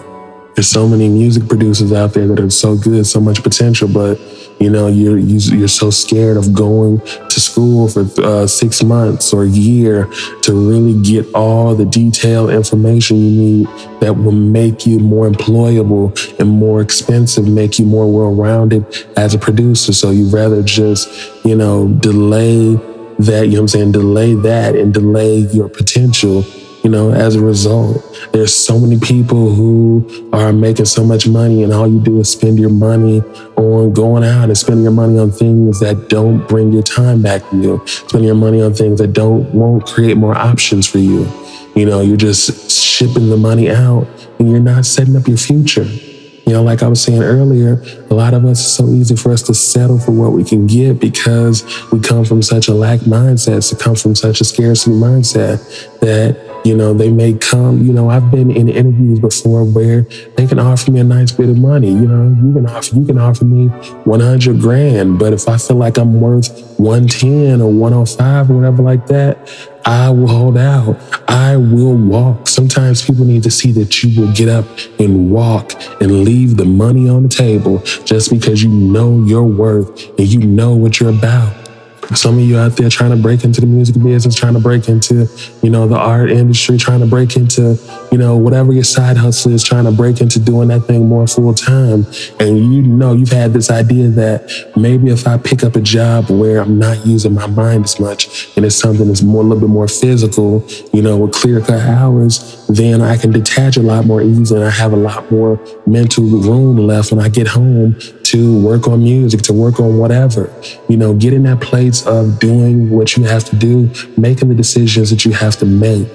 There's 0.58 0.66
so 0.66 0.88
many 0.88 1.08
music 1.08 1.46
producers 1.46 1.92
out 1.92 2.14
there 2.14 2.26
that 2.26 2.40
are 2.40 2.50
so 2.50 2.76
good, 2.76 3.06
so 3.06 3.20
much 3.20 3.44
potential, 3.44 3.86
but 3.86 4.18
you 4.58 4.68
know 4.68 4.88
you're 4.88 5.16
you're 5.16 5.68
so 5.68 5.88
scared 5.88 6.36
of 6.36 6.52
going 6.52 6.98
to 6.98 7.40
school 7.40 7.86
for 7.86 8.04
uh, 8.20 8.44
six 8.44 8.82
months 8.82 9.32
or 9.32 9.44
a 9.44 9.48
year 9.48 10.06
to 10.42 10.52
really 10.52 11.00
get 11.00 11.32
all 11.32 11.76
the 11.76 11.84
detailed 11.84 12.50
information 12.50 13.18
you 13.18 13.30
need 13.30 13.66
that 14.00 14.12
will 14.16 14.32
make 14.32 14.84
you 14.84 14.98
more 14.98 15.30
employable 15.30 16.10
and 16.40 16.48
more 16.48 16.80
expensive, 16.80 17.46
make 17.46 17.78
you 17.78 17.86
more 17.86 18.12
well-rounded 18.12 18.84
as 19.16 19.34
a 19.34 19.38
producer. 19.38 19.92
So 19.92 20.10
you'd 20.10 20.32
rather 20.32 20.60
just 20.64 21.08
you 21.44 21.54
know 21.54 21.86
delay 21.86 22.74
that. 23.20 23.46
You 23.46 23.52
know 23.52 23.58
what 23.58 23.60
I'm 23.60 23.68
saying? 23.68 23.92
Delay 23.92 24.34
that 24.34 24.74
and 24.74 24.92
delay 24.92 25.36
your 25.52 25.68
potential 25.68 26.44
you 26.88 26.92
know, 26.92 27.12
as 27.12 27.36
a 27.36 27.40
result, 27.44 28.02
there's 28.32 28.56
so 28.56 28.78
many 28.78 28.98
people 28.98 29.52
who 29.54 30.30
are 30.32 30.54
making 30.54 30.86
so 30.86 31.04
much 31.04 31.28
money, 31.28 31.62
and 31.62 31.70
all 31.70 31.86
you 31.86 32.00
do 32.00 32.18
is 32.18 32.32
spend 32.32 32.58
your 32.58 32.70
money 32.70 33.20
on 33.56 33.92
going 33.92 34.24
out 34.24 34.44
and 34.44 34.56
spending 34.56 34.84
your 34.84 34.92
money 34.92 35.18
on 35.18 35.30
things 35.30 35.80
that 35.80 36.08
don't 36.08 36.48
bring 36.48 36.72
your 36.72 36.82
time 36.82 37.20
back 37.20 37.46
to 37.50 37.56
you, 37.60 37.82
spending 37.86 38.24
your 38.24 38.34
money 38.34 38.62
on 38.62 38.72
things 38.72 39.00
that 39.00 39.12
don't 39.12 39.52
won't 39.52 39.84
create 39.84 40.16
more 40.16 40.34
options 40.34 40.86
for 40.86 40.96
you. 40.96 41.30
You 41.76 41.84
know, 41.84 42.00
you're 42.00 42.16
just 42.16 42.70
shipping 42.70 43.28
the 43.28 43.36
money 43.36 43.70
out 43.70 44.06
and 44.38 44.50
you're 44.50 44.58
not 44.58 44.86
setting 44.86 45.14
up 45.14 45.28
your 45.28 45.36
future. 45.36 45.84
You 45.84 46.54
know, 46.54 46.62
like 46.62 46.82
I 46.82 46.88
was 46.88 47.02
saying 47.02 47.22
earlier, 47.22 47.82
a 48.08 48.14
lot 48.14 48.32
of 48.32 48.46
us, 48.46 48.60
it's 48.60 48.72
so 48.72 48.88
easy 48.88 49.14
for 49.14 49.30
us 49.30 49.42
to 49.42 49.52
settle 49.52 49.98
for 49.98 50.12
what 50.12 50.32
we 50.32 50.42
can 50.42 50.66
get 50.66 50.98
because 50.98 51.62
we 51.92 52.00
come 52.00 52.24
from 52.24 52.40
such 52.40 52.68
a 52.68 52.72
lack 52.72 53.00
mindset, 53.00 53.68
to 53.68 53.76
come 53.76 53.94
from 53.94 54.14
such 54.14 54.40
a 54.40 54.44
scarcity 54.44 54.96
mindset 54.96 55.58
that 56.00 56.47
you 56.64 56.76
know, 56.76 56.92
they 56.92 57.10
may 57.10 57.34
come, 57.34 57.84
you 57.84 57.92
know, 57.92 58.10
I've 58.10 58.30
been 58.30 58.50
in 58.50 58.68
interviews 58.68 59.20
before 59.20 59.64
where 59.64 60.02
they 60.36 60.46
can 60.46 60.58
offer 60.58 60.90
me 60.90 61.00
a 61.00 61.04
nice 61.04 61.32
bit 61.32 61.48
of 61.48 61.58
money. 61.58 61.88
You 61.88 62.06
know, 62.06 62.36
you 62.42 62.52
can 62.52 62.66
offer 62.68 62.94
you 62.94 63.06
can 63.06 63.18
offer 63.18 63.44
me 63.44 63.68
100 63.68 64.60
grand, 64.60 65.18
but 65.18 65.32
if 65.32 65.48
I 65.48 65.56
feel 65.56 65.76
like 65.76 65.98
I'm 65.98 66.20
worth 66.20 66.78
110 66.78 67.60
or 67.60 67.72
105 67.72 68.50
or 68.50 68.54
whatever 68.54 68.82
like 68.82 69.06
that, 69.06 69.48
I 69.84 70.10
will 70.10 70.28
hold 70.28 70.58
out. 70.58 70.96
I 71.28 71.56
will 71.56 71.96
walk. 71.96 72.46
Sometimes 72.48 73.02
people 73.04 73.24
need 73.24 73.42
to 73.44 73.50
see 73.50 73.72
that 73.72 74.02
you 74.02 74.20
will 74.20 74.32
get 74.32 74.48
up 74.48 74.66
and 74.98 75.30
walk 75.30 75.72
and 76.02 76.24
leave 76.24 76.56
the 76.56 76.66
money 76.66 77.08
on 77.08 77.22
the 77.22 77.28
table 77.28 77.78
just 78.04 78.30
because 78.30 78.62
you 78.62 78.68
know 78.68 79.24
your 79.24 79.44
worth 79.44 80.08
and 80.18 80.28
you 80.28 80.40
know 80.40 80.74
what 80.74 81.00
you're 81.00 81.10
about. 81.10 81.67
Some 82.14 82.38
of 82.38 82.40
you 82.40 82.56
out 82.56 82.72
there 82.76 82.88
trying 82.88 83.10
to 83.10 83.16
break 83.16 83.44
into 83.44 83.60
the 83.60 83.66
music 83.66 84.02
business, 84.02 84.34
trying 84.34 84.54
to 84.54 84.60
break 84.60 84.88
into, 84.88 85.28
you 85.62 85.68
know, 85.68 85.86
the 85.86 85.96
art 85.96 86.30
industry, 86.30 86.78
trying 86.78 87.00
to 87.00 87.06
break 87.06 87.36
into, 87.36 87.78
you 88.10 88.16
know, 88.16 88.34
whatever 88.34 88.72
your 88.72 88.84
side 88.84 89.18
hustle 89.18 89.52
is, 89.52 89.62
trying 89.62 89.84
to 89.84 89.90
break 89.90 90.22
into 90.22 90.38
doing 90.38 90.68
that 90.68 90.80
thing 90.86 91.06
more 91.06 91.26
full 91.26 91.52
time. 91.52 92.06
And 92.40 92.58
you 92.72 92.80
know, 92.80 93.12
you've 93.12 93.30
had 93.30 93.52
this 93.52 93.70
idea 93.70 94.08
that 94.08 94.50
maybe 94.74 95.10
if 95.10 95.26
I 95.26 95.36
pick 95.36 95.62
up 95.62 95.76
a 95.76 95.82
job 95.82 96.30
where 96.30 96.62
I'm 96.62 96.78
not 96.78 97.04
using 97.06 97.34
my 97.34 97.46
mind 97.46 97.84
as 97.84 98.00
much 98.00 98.48
and 98.56 98.64
it's 98.64 98.76
something 98.76 99.06
that's 99.06 99.22
more, 99.22 99.42
a 99.42 99.44
little 99.44 99.60
bit 99.60 99.68
more 99.68 99.88
physical, 99.88 100.66
you 100.94 101.02
know, 101.02 101.18
with 101.18 101.34
clear 101.34 101.60
cut 101.60 101.82
hours, 101.82 102.66
then 102.68 103.02
I 103.02 103.18
can 103.18 103.32
detach 103.32 103.76
a 103.76 103.82
lot 103.82 104.06
more 104.06 104.22
easily 104.22 104.60
and 104.60 104.68
I 104.68 104.72
have 104.72 104.94
a 104.94 104.96
lot 104.96 105.30
more 105.30 105.60
mental 105.86 106.24
room 106.24 106.78
left 106.78 107.12
when 107.12 107.20
I 107.20 107.28
get 107.28 107.48
home 107.48 107.98
to 108.28 108.60
work 108.62 108.86
on 108.86 109.02
music, 109.02 109.40
to 109.40 109.54
work 109.54 109.80
on 109.80 109.96
whatever. 109.96 110.52
You 110.88 110.98
know, 110.98 111.14
get 111.14 111.32
in 111.32 111.44
that 111.44 111.62
place 111.62 112.06
of 112.06 112.38
doing 112.38 112.90
what 112.90 113.16
you 113.16 113.24
have 113.24 113.44
to 113.44 113.56
do, 113.56 113.90
making 114.18 114.48
the 114.48 114.54
decisions 114.54 115.08
that 115.08 115.24
you 115.24 115.32
have 115.32 115.56
to 115.58 115.66
make. 115.66 116.08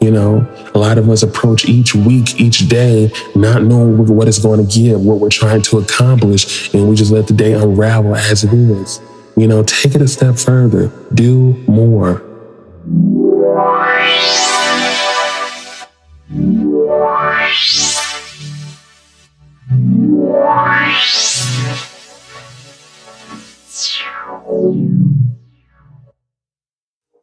You 0.00 0.10
know, 0.10 0.48
a 0.74 0.78
lot 0.78 0.96
of 0.96 1.10
us 1.10 1.22
approach 1.22 1.66
each 1.66 1.94
week, 1.94 2.40
each 2.40 2.68
day, 2.70 3.12
not 3.34 3.62
knowing 3.62 4.06
what 4.06 4.26
it's 4.26 4.38
going 4.38 4.66
to 4.66 4.74
give, 4.74 5.02
what 5.02 5.18
we're 5.18 5.28
trying 5.28 5.60
to 5.62 5.78
accomplish, 5.78 6.72
and 6.72 6.88
we 6.88 6.96
just 6.96 7.12
let 7.12 7.26
the 7.26 7.34
day 7.34 7.52
unravel 7.52 8.16
as 8.16 8.42
it 8.42 8.54
is. 8.54 8.98
You 9.36 9.46
know, 9.46 9.62
take 9.62 9.94
it 9.94 10.00
a 10.00 10.08
step 10.08 10.36
further, 10.36 10.90
do 11.12 11.52
more. 11.68 12.22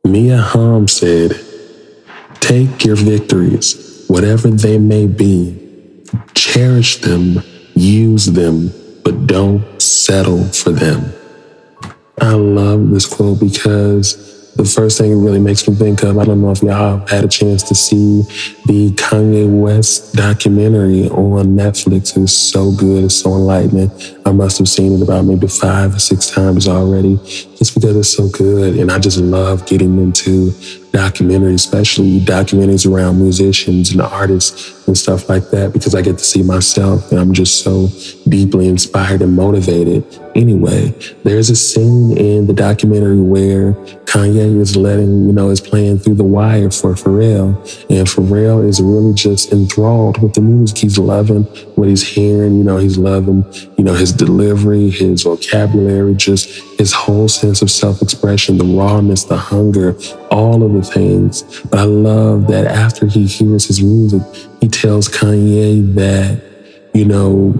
Mia 0.03 0.41
Hamm 0.41 0.87
said, 0.87 1.39
Take 2.39 2.85
your 2.85 2.95
victories, 2.95 4.05
whatever 4.07 4.49
they 4.49 4.77
may 4.77 5.05
be, 5.05 6.03
cherish 6.33 7.01
them, 7.01 7.43
use 7.75 8.25
them, 8.27 8.71
but 9.03 9.27
don't 9.27 9.81
settle 9.81 10.43
for 10.45 10.71
them. 10.71 11.13
I 12.19 12.33
love 12.33 12.89
this 12.89 13.05
quote 13.05 13.39
because 13.39 14.26
the 14.57 14.65
first 14.65 14.97
thing 14.97 15.11
it 15.11 15.15
really 15.15 15.39
makes 15.39 15.67
me 15.67 15.75
think 15.75 16.03
of. 16.03 16.17
I 16.17 16.25
don't 16.25 16.41
know 16.41 16.51
if 16.51 16.63
y'all 16.63 17.05
had 17.07 17.23
a 17.23 17.27
chance 17.27 17.61
to 17.63 17.75
see 17.75 18.23
the 18.65 18.91
Kanye 18.95 19.47
West 19.47 20.15
documentary 20.15 21.07
on 21.09 21.55
Netflix. 21.55 22.17
It's 22.21 22.33
so 22.33 22.71
good. 22.71 23.05
It's 23.05 23.15
so 23.15 23.35
enlightening. 23.35 23.91
I 24.25 24.31
must 24.31 24.57
have 24.57 24.67
seen 24.67 24.93
it 24.93 25.03
about 25.03 25.25
maybe 25.25 25.47
five 25.47 25.95
or 25.95 25.99
six 25.99 26.31
times 26.31 26.67
already, 26.67 27.17
just 27.17 27.75
because 27.75 27.95
it's 27.95 28.15
so 28.15 28.29
good. 28.29 28.77
And 28.77 28.91
I 28.91 28.97
just 28.97 29.19
love 29.19 29.65
getting 29.67 29.99
into 29.99 30.51
documentaries, 30.97 31.55
especially 31.55 32.19
documentaries 32.19 32.91
around 32.91 33.21
musicians 33.21 33.91
and 33.91 34.01
artists 34.01 34.87
and 34.87 34.97
stuff 34.97 35.29
like 35.29 35.49
that, 35.51 35.73
because 35.73 35.93
I 35.93 36.01
get 36.01 36.17
to 36.17 36.23
see 36.23 36.41
myself 36.41 37.11
and 37.11 37.19
I'm 37.19 37.33
just 37.33 37.63
so 37.63 37.89
deeply 38.27 38.67
inspired 38.67 39.21
and 39.21 39.35
motivated. 39.35 40.03
Anyway, 40.35 40.89
there's 41.23 41.49
a 41.49 41.55
scene 41.55 42.17
in 42.17 42.47
the 42.47 42.53
documentary 42.53 43.21
where 43.21 43.73
Kanye 44.05 44.59
is 44.59 44.75
letting, 44.75 45.25
you 45.25 45.33
know, 45.33 45.49
is 45.49 45.59
playing 45.59 45.99
through 45.99 46.15
the 46.15 46.23
wire 46.23 46.71
for 46.71 46.93
Pharrell. 46.93 47.55
And 47.89 48.07
Pharrell 48.07 48.67
is 48.67 48.81
really 48.81 49.13
just 49.13 49.51
enthralled 49.51 50.21
with 50.21 50.33
the 50.33 50.41
music. 50.41 50.77
He's 50.77 50.97
loving 50.97 51.43
what 51.75 51.87
he's 51.89 52.07
hearing. 52.07 52.57
You 52.57 52.63
know, 52.63 52.77
he's 52.77 52.97
loving, 52.97 53.43
you 53.77 53.83
know, 53.83 53.93
his 53.93 54.13
delivery, 54.13 54.89
his 54.89 55.23
vocabulary, 55.23 56.15
just 56.15 56.47
his 56.77 56.93
whole 56.93 57.27
sense 57.27 57.61
of 57.61 57.71
self 57.71 58.01
expression, 58.01 58.57
the 58.57 58.65
rawness, 58.65 59.23
the 59.23 59.37
hunger, 59.37 59.95
all 60.29 60.63
of 60.63 60.73
the 60.73 60.86
things. 60.93 61.43
But 61.65 61.79
I 61.79 61.83
love 61.83 62.47
that 62.47 62.65
after 62.65 63.07
he 63.07 63.25
hears 63.25 63.65
his 63.65 63.81
music, 63.81 64.21
he 64.61 64.67
tells 64.67 65.07
Kanye 65.07 65.93
that, 65.95 66.41
you 66.93 67.05
know, 67.05 67.53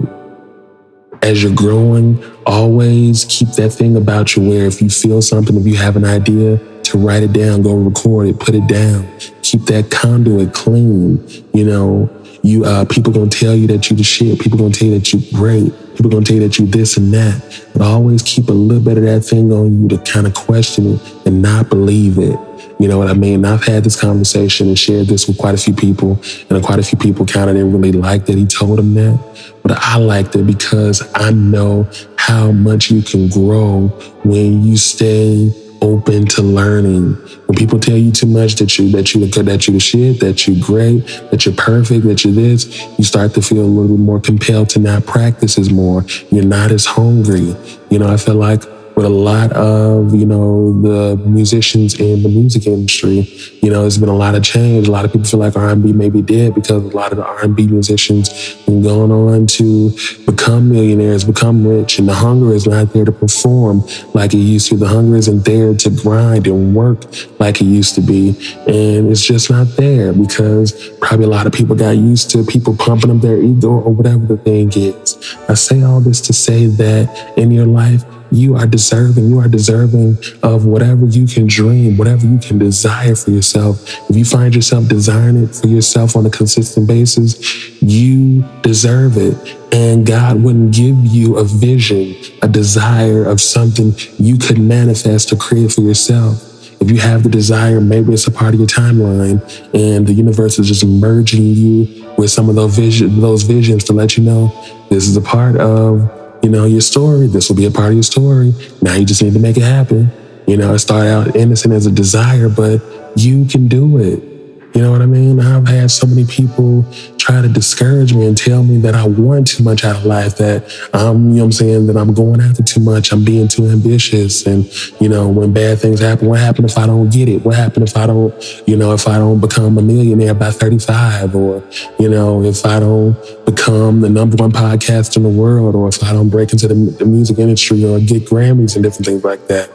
as 1.22 1.42
you're 1.42 1.54
growing, 1.54 2.22
always 2.46 3.26
keep 3.28 3.48
that 3.52 3.70
thing 3.70 3.96
about 3.96 4.36
you 4.36 4.48
where 4.48 4.66
if 4.66 4.80
you 4.80 4.88
feel 4.88 5.20
something, 5.20 5.56
if 5.56 5.66
you 5.66 5.76
have 5.76 5.96
an 5.96 6.04
idea, 6.04 6.58
to 6.88 6.98
write 6.98 7.22
it 7.22 7.32
down, 7.32 7.62
go 7.62 7.76
record 7.76 8.28
it, 8.28 8.40
put 8.40 8.54
it 8.54 8.66
down. 8.66 9.06
Keep 9.42 9.62
that 9.66 9.90
conduit 9.90 10.54
clean. 10.54 11.22
You 11.52 11.64
know, 11.64 12.10
you 12.42 12.64
uh, 12.64 12.86
people 12.86 13.12
gonna 13.12 13.28
tell 13.28 13.54
you 13.54 13.66
that 13.68 13.90
you 13.90 13.96
the 13.96 14.02
shit. 14.02 14.40
People 14.40 14.58
gonna 14.58 14.72
tell 14.72 14.88
you 14.88 14.98
that 14.98 15.12
you 15.12 15.20
great. 15.36 15.72
People 15.96 16.10
gonna 16.10 16.24
tell 16.24 16.36
you 16.36 16.48
that 16.48 16.58
you 16.58 16.66
this 16.66 16.96
and 16.96 17.12
that. 17.12 17.66
But 17.74 17.82
always 17.82 18.22
keep 18.22 18.48
a 18.48 18.52
little 18.52 18.82
bit 18.82 18.96
of 18.96 19.04
that 19.04 19.20
thing 19.20 19.52
on 19.52 19.82
you 19.82 19.88
to 19.88 19.98
kind 19.98 20.26
of 20.26 20.34
question 20.34 20.94
it 20.94 21.26
and 21.26 21.42
not 21.42 21.68
believe 21.68 22.18
it. 22.18 22.38
You 22.78 22.86
know 22.86 22.98
what 22.98 23.08
I 23.08 23.14
mean? 23.14 23.44
I've 23.44 23.64
had 23.64 23.82
this 23.82 24.00
conversation 24.00 24.68
and 24.68 24.78
shared 24.78 25.08
this 25.08 25.26
with 25.26 25.36
quite 25.36 25.54
a 25.54 25.58
few 25.58 25.74
people, 25.74 26.20
and 26.48 26.62
quite 26.62 26.78
a 26.78 26.82
few 26.82 26.96
people 26.96 27.26
kind 27.26 27.50
of 27.50 27.56
didn't 27.56 27.72
really 27.72 27.92
like 27.92 28.26
that 28.26 28.38
he 28.38 28.46
told 28.46 28.78
them 28.78 28.94
that. 28.94 29.18
But 29.62 29.78
I 29.82 29.98
liked 29.98 30.36
it 30.36 30.46
because 30.46 31.02
I 31.14 31.30
know 31.32 31.88
how 32.16 32.52
much 32.52 32.90
you 32.90 33.02
can 33.02 33.28
grow 33.28 33.88
when 34.22 34.62
you 34.62 34.76
stay 34.76 35.52
open 35.82 36.26
to 36.26 36.42
learning. 36.42 37.14
When 37.46 37.56
people 37.56 37.80
tell 37.80 37.96
you 37.96 38.12
too 38.12 38.26
much 38.26 38.56
that 38.56 38.78
you 38.78 38.90
that 38.92 39.14
you 39.14 39.26
that 39.26 39.68
you 39.68 39.80
shit, 39.80 40.20
that 40.20 40.46
you're 40.46 40.64
great, 40.64 41.06
that 41.30 41.46
you're 41.46 41.54
perfect, 41.54 42.04
that 42.04 42.24
you're 42.24 42.34
this, 42.34 42.80
you 42.96 43.04
start 43.04 43.34
to 43.34 43.42
feel 43.42 43.62
a 43.62 43.62
little 43.62 43.96
bit 43.96 44.04
more 44.04 44.20
compelled 44.20 44.70
to 44.70 44.78
not 44.78 45.04
practice 45.06 45.58
as 45.58 45.70
more. 45.70 46.04
You're 46.30 46.44
not 46.44 46.70
as 46.70 46.86
hungry. 46.86 47.56
You 47.90 47.98
know, 47.98 48.08
I 48.08 48.16
feel 48.16 48.36
like 48.36 48.62
with 48.98 49.06
a 49.06 49.08
lot 49.08 49.52
of, 49.52 50.12
you 50.12 50.26
know, 50.26 50.72
the 50.82 51.14
musicians 51.24 52.00
in 52.00 52.24
the 52.24 52.28
music 52.28 52.66
industry, 52.66 53.20
you 53.62 53.70
know, 53.70 53.82
there's 53.82 53.96
been 53.96 54.08
a 54.08 54.16
lot 54.16 54.34
of 54.34 54.42
change. 54.42 54.88
A 54.88 54.90
lot 54.90 55.04
of 55.04 55.12
people 55.12 55.24
feel 55.24 55.38
like 55.38 55.54
R&B 55.54 55.92
may 55.92 56.10
be 56.10 56.20
dead 56.20 56.52
because 56.52 56.82
a 56.82 56.96
lot 56.96 57.12
of 57.12 57.18
the 57.18 57.24
R&B 57.24 57.68
musicians 57.68 58.56
been 58.66 58.82
going 58.82 59.12
on 59.12 59.46
to 59.46 59.96
become 60.26 60.72
millionaires, 60.72 61.22
become 61.22 61.64
rich, 61.64 62.00
and 62.00 62.08
the 62.08 62.14
hunger 62.14 62.52
is 62.52 62.66
not 62.66 62.92
there 62.92 63.04
to 63.04 63.12
perform 63.12 63.84
like 64.14 64.34
it 64.34 64.38
used 64.38 64.68
to. 64.70 64.76
The 64.76 64.88
hunger 64.88 65.16
isn't 65.16 65.44
there 65.44 65.74
to 65.74 65.90
grind 65.90 66.48
and 66.48 66.74
work 66.74 67.04
like 67.38 67.60
it 67.60 67.66
used 67.66 67.94
to 67.94 68.00
be. 68.00 68.30
And 68.66 69.12
it's 69.12 69.24
just 69.24 69.48
not 69.48 69.68
there 69.76 70.12
because 70.12 70.72
probably 71.00 71.26
a 71.26 71.28
lot 71.28 71.46
of 71.46 71.52
people 71.52 71.76
got 71.76 71.96
used 71.96 72.30
to 72.32 72.42
people 72.42 72.76
pumping 72.76 73.12
up 73.12 73.20
their 73.20 73.40
ego 73.40 73.68
or 73.68 73.92
whatever 73.92 74.26
the 74.26 74.38
thing 74.38 74.72
is. 74.74 75.36
I 75.48 75.54
say 75.54 75.84
all 75.84 76.00
this 76.00 76.20
to 76.22 76.32
say 76.32 76.66
that 76.66 77.38
in 77.38 77.52
your 77.52 77.66
life, 77.66 78.02
you 78.30 78.56
are 78.56 78.66
deserving. 78.66 79.28
You 79.28 79.38
are 79.40 79.48
deserving 79.48 80.18
of 80.42 80.66
whatever 80.66 81.06
you 81.06 81.26
can 81.26 81.46
dream, 81.46 81.96
whatever 81.96 82.26
you 82.26 82.38
can 82.38 82.58
desire 82.58 83.14
for 83.14 83.30
yourself. 83.30 83.82
If 84.10 84.16
you 84.16 84.24
find 84.24 84.54
yourself 84.54 84.88
desiring 84.88 85.44
it 85.44 85.54
for 85.54 85.68
yourself 85.68 86.16
on 86.16 86.26
a 86.26 86.30
consistent 86.30 86.86
basis, 86.86 87.80
you 87.82 88.44
deserve 88.62 89.16
it. 89.16 89.56
And 89.72 90.06
God 90.06 90.42
wouldn't 90.42 90.74
give 90.74 90.96
you 91.06 91.36
a 91.36 91.44
vision, 91.44 92.16
a 92.42 92.48
desire 92.48 93.24
of 93.26 93.40
something 93.40 93.94
you 94.18 94.38
could 94.38 94.58
manifest 94.58 95.32
or 95.32 95.36
create 95.36 95.72
for 95.72 95.82
yourself. 95.82 96.44
If 96.80 96.90
you 96.90 96.98
have 96.98 97.24
the 97.24 97.28
desire, 97.28 97.80
maybe 97.80 98.12
it's 98.12 98.26
a 98.26 98.30
part 98.30 98.54
of 98.54 98.60
your 98.60 98.68
timeline, 98.68 99.42
and 99.74 100.06
the 100.06 100.12
universe 100.12 100.58
is 100.58 100.68
just 100.68 100.86
merging 100.86 101.42
you 101.42 102.14
with 102.16 102.30
some 102.30 102.48
of 102.48 102.54
those 102.54 102.76
those 102.76 103.42
visions 103.42 103.84
to 103.84 103.92
let 103.92 104.16
you 104.16 104.24
know 104.24 104.52
this 104.88 105.06
is 105.08 105.16
a 105.16 105.20
part 105.20 105.56
of 105.56 106.17
you 106.42 106.50
know, 106.50 106.64
your 106.64 106.80
story. 106.80 107.26
This 107.26 107.48
will 107.48 107.56
be 107.56 107.66
a 107.66 107.70
part 107.70 107.88
of 107.88 107.94
your 107.94 108.02
story. 108.02 108.54
Now 108.82 108.94
you 108.94 109.04
just 109.04 109.22
need 109.22 109.32
to 109.34 109.38
make 109.38 109.56
it 109.56 109.62
happen. 109.62 110.10
You 110.46 110.56
know, 110.56 110.72
it 110.74 110.78
started 110.78 111.10
out 111.10 111.36
innocent 111.36 111.74
as 111.74 111.86
a 111.86 111.92
desire, 111.92 112.48
but 112.48 112.80
you 113.16 113.44
can 113.44 113.68
do 113.68 113.98
it. 113.98 114.37
You 114.78 114.84
know 114.84 114.92
what 114.92 115.02
I 115.02 115.06
mean? 115.06 115.40
I've 115.40 115.66
had 115.66 115.90
so 115.90 116.06
many 116.06 116.24
people 116.24 116.84
try 117.18 117.42
to 117.42 117.48
discourage 117.48 118.14
me 118.14 118.26
and 118.28 118.38
tell 118.38 118.62
me 118.62 118.78
that 118.78 118.94
I 118.94 119.08
want 119.08 119.48
too 119.48 119.64
much 119.64 119.84
out 119.84 119.96
of 119.96 120.04
life, 120.04 120.36
that 120.36 120.72
I'm, 120.94 121.30
you 121.30 121.34
know 121.34 121.42
what 121.42 121.44
I'm 121.46 121.52
saying, 121.52 121.86
that 121.88 121.96
I'm 121.96 122.14
going 122.14 122.40
after 122.40 122.62
too 122.62 122.78
much, 122.78 123.10
I'm 123.10 123.24
being 123.24 123.48
too 123.48 123.66
ambitious. 123.66 124.46
And, 124.46 124.70
you 125.00 125.08
know, 125.08 125.28
when 125.28 125.52
bad 125.52 125.80
things 125.80 125.98
happen, 125.98 126.28
what 126.28 126.38
happens 126.38 126.70
if 126.70 126.78
I 126.78 126.86
don't 126.86 127.10
get 127.10 127.28
it? 127.28 127.44
What 127.44 127.56
happens 127.56 127.90
if 127.90 127.96
I 127.96 128.06
don't, 128.06 128.32
you 128.68 128.76
know, 128.76 128.92
if 128.92 129.08
I 129.08 129.18
don't 129.18 129.40
become 129.40 129.76
a 129.78 129.82
millionaire 129.82 130.34
by 130.34 130.52
35? 130.52 131.34
Or, 131.34 131.64
you 131.98 132.08
know, 132.08 132.44
if 132.44 132.64
I 132.64 132.78
don't 132.78 133.16
become 133.46 134.00
the 134.00 134.08
number 134.08 134.36
one 134.36 134.52
podcast 134.52 135.16
in 135.16 135.24
the 135.24 135.28
world, 135.28 135.74
or 135.74 135.88
if 135.88 136.04
I 136.04 136.12
don't 136.12 136.28
break 136.28 136.52
into 136.52 136.68
the, 136.68 136.74
the 136.74 137.04
music 137.04 137.40
industry 137.40 137.84
or 137.84 137.98
get 137.98 138.26
Grammys 138.26 138.76
and 138.76 138.84
different 138.84 139.06
things 139.06 139.24
like 139.24 139.48
that. 139.48 139.72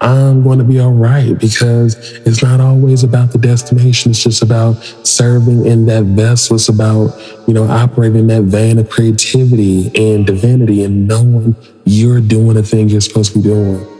I'm 0.00 0.42
going 0.42 0.58
to 0.58 0.64
be 0.64 0.80
all 0.80 0.92
right 0.92 1.38
because 1.38 1.96
it's 2.26 2.42
not 2.42 2.60
always 2.60 3.04
about 3.04 3.32
the 3.32 3.38
destination. 3.38 4.12
It's 4.12 4.22
just 4.22 4.42
about 4.42 4.74
serving 5.06 5.66
in 5.66 5.86
that 5.86 6.04
vessel. 6.04 6.56
It's 6.56 6.68
about, 6.70 7.14
you 7.46 7.52
know, 7.52 7.64
operating 7.64 8.26
that 8.28 8.44
vein 8.44 8.78
of 8.78 8.88
creativity 8.88 9.90
and 9.94 10.26
divinity 10.26 10.84
and 10.84 11.06
knowing 11.06 11.54
you're 11.84 12.20
doing 12.20 12.54
the 12.54 12.62
thing 12.62 12.88
you're 12.88 13.02
supposed 13.02 13.32
to 13.32 13.38
be 13.38 13.44
doing 13.44 13.99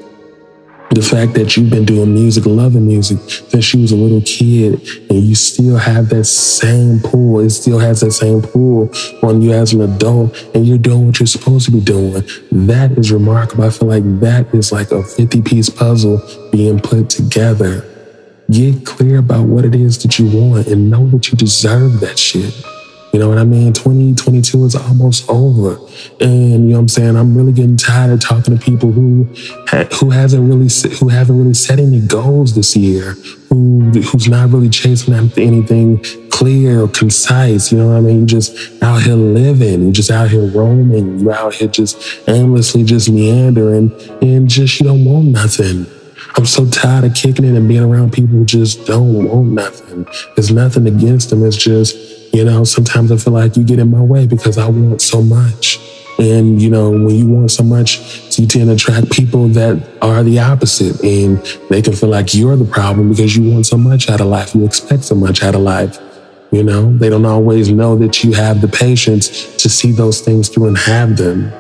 the 1.01 1.07
fact 1.07 1.33
that 1.33 1.57
you've 1.57 1.71
been 1.71 1.87
doing 1.87 2.13
music, 2.13 2.45
loving 2.45 2.87
music 2.87 3.19
since 3.31 3.73
you 3.73 3.81
was 3.81 3.91
a 3.91 3.97
little 3.97 4.21
kid, 4.21 4.75
and 5.09 5.23
you 5.23 5.35
still 5.35 5.79
have 5.79 6.11
that 6.11 6.25
same 6.25 7.01
pull, 7.01 7.41
it 7.41 7.49
still 7.49 7.79
has 7.79 8.01
that 8.01 8.11
same 8.11 8.43
pull 8.43 8.91
on 9.23 9.41
you 9.41 9.51
as 9.51 9.73
an 9.73 9.81
adult, 9.81 10.39
and 10.55 10.67
you're 10.67 10.77
doing 10.77 11.07
what 11.07 11.19
you're 11.19 11.27
supposed 11.27 11.65
to 11.65 11.73
be 11.73 11.81
doing. 11.81 12.23
That 12.53 12.93
is 12.99 13.11
remarkable. 13.11 13.65
I 13.65 13.71
feel 13.71 13.89
like 13.89 14.05
that 14.21 14.55
is 14.55 14.73
like 14.73 14.91
a 14.91 15.03
50 15.03 15.41
piece 15.41 15.71
puzzle 15.71 16.21
being 16.53 16.79
put 16.79 17.09
together. 17.09 17.87
Get 18.51 18.85
clear 18.85 19.21
about 19.21 19.47
what 19.47 19.65
it 19.65 19.75
is 19.75 20.03
that 20.03 20.19
you 20.19 20.27
want 20.27 20.67
and 20.67 20.91
know 20.91 21.07
that 21.09 21.33
you 21.33 21.39
deserve 21.39 22.01
that 22.01 22.19
shit. 22.19 22.53
You 23.13 23.19
know 23.19 23.29
what 23.29 23.39
I 23.39 23.45
mean? 23.45 23.73
2022 23.73 24.65
is 24.65 24.77
almost 24.77 25.29
over. 25.29 25.79
And 26.21 26.53
you 26.53 26.59
know 26.59 26.75
what 26.75 26.81
I'm 26.81 26.89
saying? 26.89 27.17
I'm 27.17 27.37
really 27.37 27.53
getting 27.53 27.77
tired 27.77 28.13
of 28.13 28.21
talking 28.21 28.57
to 28.57 28.65
people 28.65 28.93
who 28.93 29.25
who 29.99 30.11
hasn't 30.11 30.49
really 30.49 30.69
who 30.99 31.09
haven't 31.09 31.37
really 31.37 31.55
set 31.55 31.81
any 31.81 32.01
goals 32.01 32.55
this 32.55 32.77
year, 32.77 33.13
who 33.49 33.91
who's 33.91 34.29
not 34.29 34.51
really 34.51 34.69
chasing 34.69 35.15
after 35.15 35.41
anything 35.41 36.05
clear 36.31 36.83
or 36.83 36.89
concise. 36.89 37.73
You 37.73 37.79
know 37.79 37.89
what 37.89 37.97
I 37.97 38.01
mean? 38.01 38.19
You're 38.21 38.27
just 38.27 38.83
out 38.83 39.03
here 39.03 39.15
living, 39.15 39.83
you're 39.83 39.93
just 39.93 40.11
out 40.11 40.31
here 40.31 40.47
roaming, 40.47 41.19
you're 41.19 41.33
out 41.33 41.55
here 41.55 41.69
just 41.69 42.29
aimlessly 42.29 42.85
just 42.85 43.11
meandering 43.11 43.93
and 44.23 44.49
just 44.49 44.81
you 44.81 44.87
don't 44.87 45.05
want 45.05 45.27
nothing. 45.27 45.87
I'm 46.37 46.47
so 46.47 46.67
tired 46.67 47.05
of 47.05 47.15
kicking 47.15 47.45
it 47.45 47.57
and 47.57 47.69
being 47.69 47.83
around 47.83 48.13
people 48.13 48.31
who 48.31 48.45
just 48.45 48.87
don't 48.87 49.25
want 49.25 49.49
nothing. 49.49 50.07
There's 50.37 50.51
nothing 50.51 50.87
against 50.87 51.31
them. 51.31 51.45
It's 51.45 51.57
just 51.57 51.97
you 52.33 52.45
know, 52.45 52.65
sometimes 52.65 53.11
I 53.11 53.17
feel 53.17 53.33
like 53.33 53.57
you 53.57 53.65
get 53.65 53.79
in 53.79 53.91
my 53.91 54.01
way 54.01 54.27
because 54.27 54.57
I 54.57 54.69
want 54.69 55.03
so 55.03 55.23
much. 55.23 55.81
And, 56.19 56.61
you 56.61 56.69
know, 56.69 56.91
when 56.91 57.11
you 57.11 57.27
want 57.27 57.51
so 57.51 57.63
much, 57.63 58.39
you 58.39 58.47
tend 58.47 58.67
to 58.67 58.75
attract 58.75 59.11
people 59.11 59.49
that 59.49 59.83
are 60.03 60.23
the 60.23 60.39
opposite. 60.39 61.03
And 61.03 61.39
they 61.71 61.83
can 61.83 61.95
feel 61.95 62.11
like 62.11 62.35
you're 62.35 62.57
the 62.57 62.65
problem 62.65 63.09
because 63.09 63.37
you 63.37 63.51
want 63.51 63.67
so 63.67 63.77
much 63.77 64.09
out 64.11 64.21
of 64.21 64.27
life. 64.27 64.55
You 64.55 64.65
expect 64.65 65.05
so 65.05 65.15
much 65.15 65.43
out 65.43 65.55
of 65.55 65.63
life. 65.63 65.99
You 66.53 66.63
know, 66.63 66.97
they 66.97 67.09
don't 67.09 67.25
always 67.25 67.71
know 67.71 67.97
that 67.97 68.23
you 68.23 68.33
have 68.33 68.61
the 68.61 68.69
patience 68.69 69.57
to 69.57 69.69
see 69.69 69.93
those 69.93 70.21
things 70.21 70.49
through 70.49 70.69
and 70.69 70.79
have 70.79 71.17
them. 71.17 71.53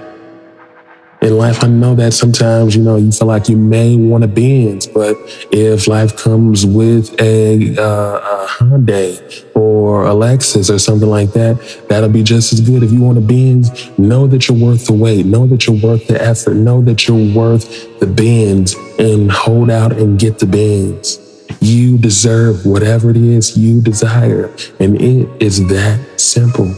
In 1.22 1.36
life, 1.36 1.62
I 1.62 1.68
know 1.68 1.94
that 1.96 2.12
sometimes, 2.12 2.74
you 2.74 2.82
know, 2.82 2.96
you 2.96 3.12
feel 3.12 3.28
like 3.28 3.48
you 3.48 3.56
may 3.56 3.96
want 3.96 4.24
a 4.24 4.28
Benz, 4.28 4.86
but 4.86 5.16
if 5.52 5.86
life 5.86 6.16
comes 6.16 6.64
with 6.64 7.14
a, 7.20 7.76
uh, 7.76 8.18
a 8.18 8.46
Hyundai 8.48 9.44
or 9.54 10.06
a 10.06 10.12
Lexus 10.12 10.74
or 10.74 10.78
something 10.78 11.08
like 11.08 11.32
that, 11.32 11.84
that'll 11.88 12.08
be 12.08 12.22
just 12.22 12.54
as 12.54 12.60
good. 12.62 12.82
If 12.82 12.90
you 12.90 13.02
want 13.02 13.18
a 13.18 13.20
Benz, 13.20 13.90
know 13.98 14.26
that 14.28 14.48
you're 14.48 14.58
worth 14.58 14.86
the 14.86 14.94
wait, 14.94 15.26
know 15.26 15.46
that 15.46 15.66
you're 15.66 15.80
worth 15.80 16.06
the 16.06 16.20
effort, 16.22 16.54
know 16.54 16.80
that 16.82 17.06
you're 17.06 17.34
worth 17.34 18.00
the 18.00 18.06
Benz 18.06 18.74
and 18.98 19.30
hold 19.30 19.70
out 19.70 19.92
and 19.92 20.18
get 20.18 20.38
the 20.38 20.46
Benz. 20.46 21.18
You 21.60 21.98
deserve 21.98 22.64
whatever 22.64 23.10
it 23.10 23.18
is 23.18 23.58
you 23.58 23.82
desire, 23.82 24.54
and 24.78 24.98
it 24.98 25.28
is 25.42 25.66
that 25.68 26.18
simple. 26.18 26.74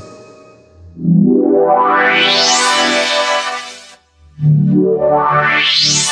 What's 4.43 6.11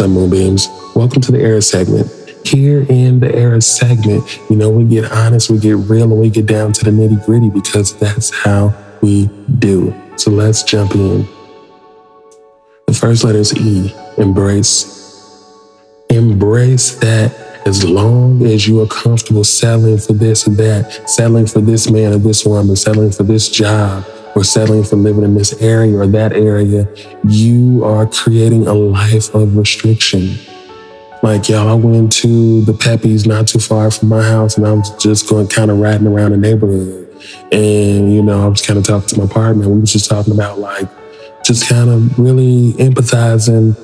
up, 0.00 0.10
Moonbeams? 0.10 0.66
Welcome 0.96 1.22
to 1.22 1.30
the 1.30 1.40
Era 1.40 1.62
segment. 1.62 2.10
Here 2.44 2.84
in 2.88 3.20
the 3.20 3.32
Era 3.32 3.60
segment, 3.60 4.24
you 4.50 4.56
know, 4.56 4.68
we 4.68 4.82
get 4.82 5.12
honest, 5.12 5.48
we 5.48 5.58
get 5.58 5.76
real, 5.76 6.10
and 6.10 6.20
we 6.20 6.28
get 6.28 6.46
down 6.46 6.72
to 6.72 6.84
the 6.84 6.90
nitty 6.90 7.24
gritty 7.24 7.48
because 7.48 7.96
that's 7.98 8.34
how 8.34 8.74
we 9.00 9.26
do. 9.60 9.94
So 10.16 10.32
let's 10.32 10.64
jump 10.64 10.96
in. 10.96 11.24
The 12.88 12.94
first 12.94 13.22
letter 13.22 13.38
is 13.38 13.56
E, 13.56 13.94
embrace. 14.18 14.98
Embrace 16.10 16.96
that 16.96 17.51
as 17.66 17.84
long 17.84 18.44
as 18.44 18.66
you 18.66 18.80
are 18.80 18.86
comfortable 18.86 19.44
settling 19.44 19.98
for 19.98 20.12
this 20.12 20.46
or 20.46 20.50
that, 20.52 21.08
settling 21.08 21.46
for 21.46 21.60
this 21.60 21.90
man 21.90 22.12
or 22.12 22.18
this 22.18 22.44
woman, 22.44 22.74
settling 22.76 23.12
for 23.12 23.22
this 23.22 23.48
job, 23.48 24.04
or 24.34 24.44
settling 24.44 24.82
for 24.82 24.96
living 24.96 25.24
in 25.24 25.34
this 25.34 25.52
area 25.62 25.96
or 25.96 26.06
that 26.06 26.32
area, 26.32 26.88
you 27.28 27.84
are 27.84 28.06
creating 28.06 28.66
a 28.66 28.72
life 28.72 29.34
of 29.34 29.56
restriction. 29.56 30.34
Like, 31.22 31.48
y'all, 31.48 31.68
I 31.68 31.74
went 31.74 32.12
to 32.14 32.62
the 32.62 32.72
Peppies 32.72 33.26
not 33.26 33.46
too 33.46 33.60
far 33.60 33.90
from 33.90 34.08
my 34.08 34.22
house 34.22 34.56
and 34.56 34.66
I 34.66 34.72
was 34.72 34.90
just 34.96 35.28
going 35.28 35.46
kind 35.46 35.70
of 35.70 35.78
riding 35.78 36.06
around 36.06 36.32
the 36.32 36.38
neighborhood. 36.38 37.08
And, 37.52 38.12
you 38.12 38.22
know, 38.22 38.42
I 38.44 38.48
was 38.48 38.62
kind 38.62 38.78
of 38.78 38.84
talking 38.84 39.08
to 39.10 39.20
my 39.20 39.32
partner. 39.32 39.68
We 39.68 39.80
was 39.80 39.92
just 39.92 40.10
talking 40.10 40.32
about 40.32 40.58
like, 40.58 40.88
just 41.44 41.68
kind 41.68 41.90
of 41.90 42.18
really 42.18 42.72
empathizing 42.74 43.76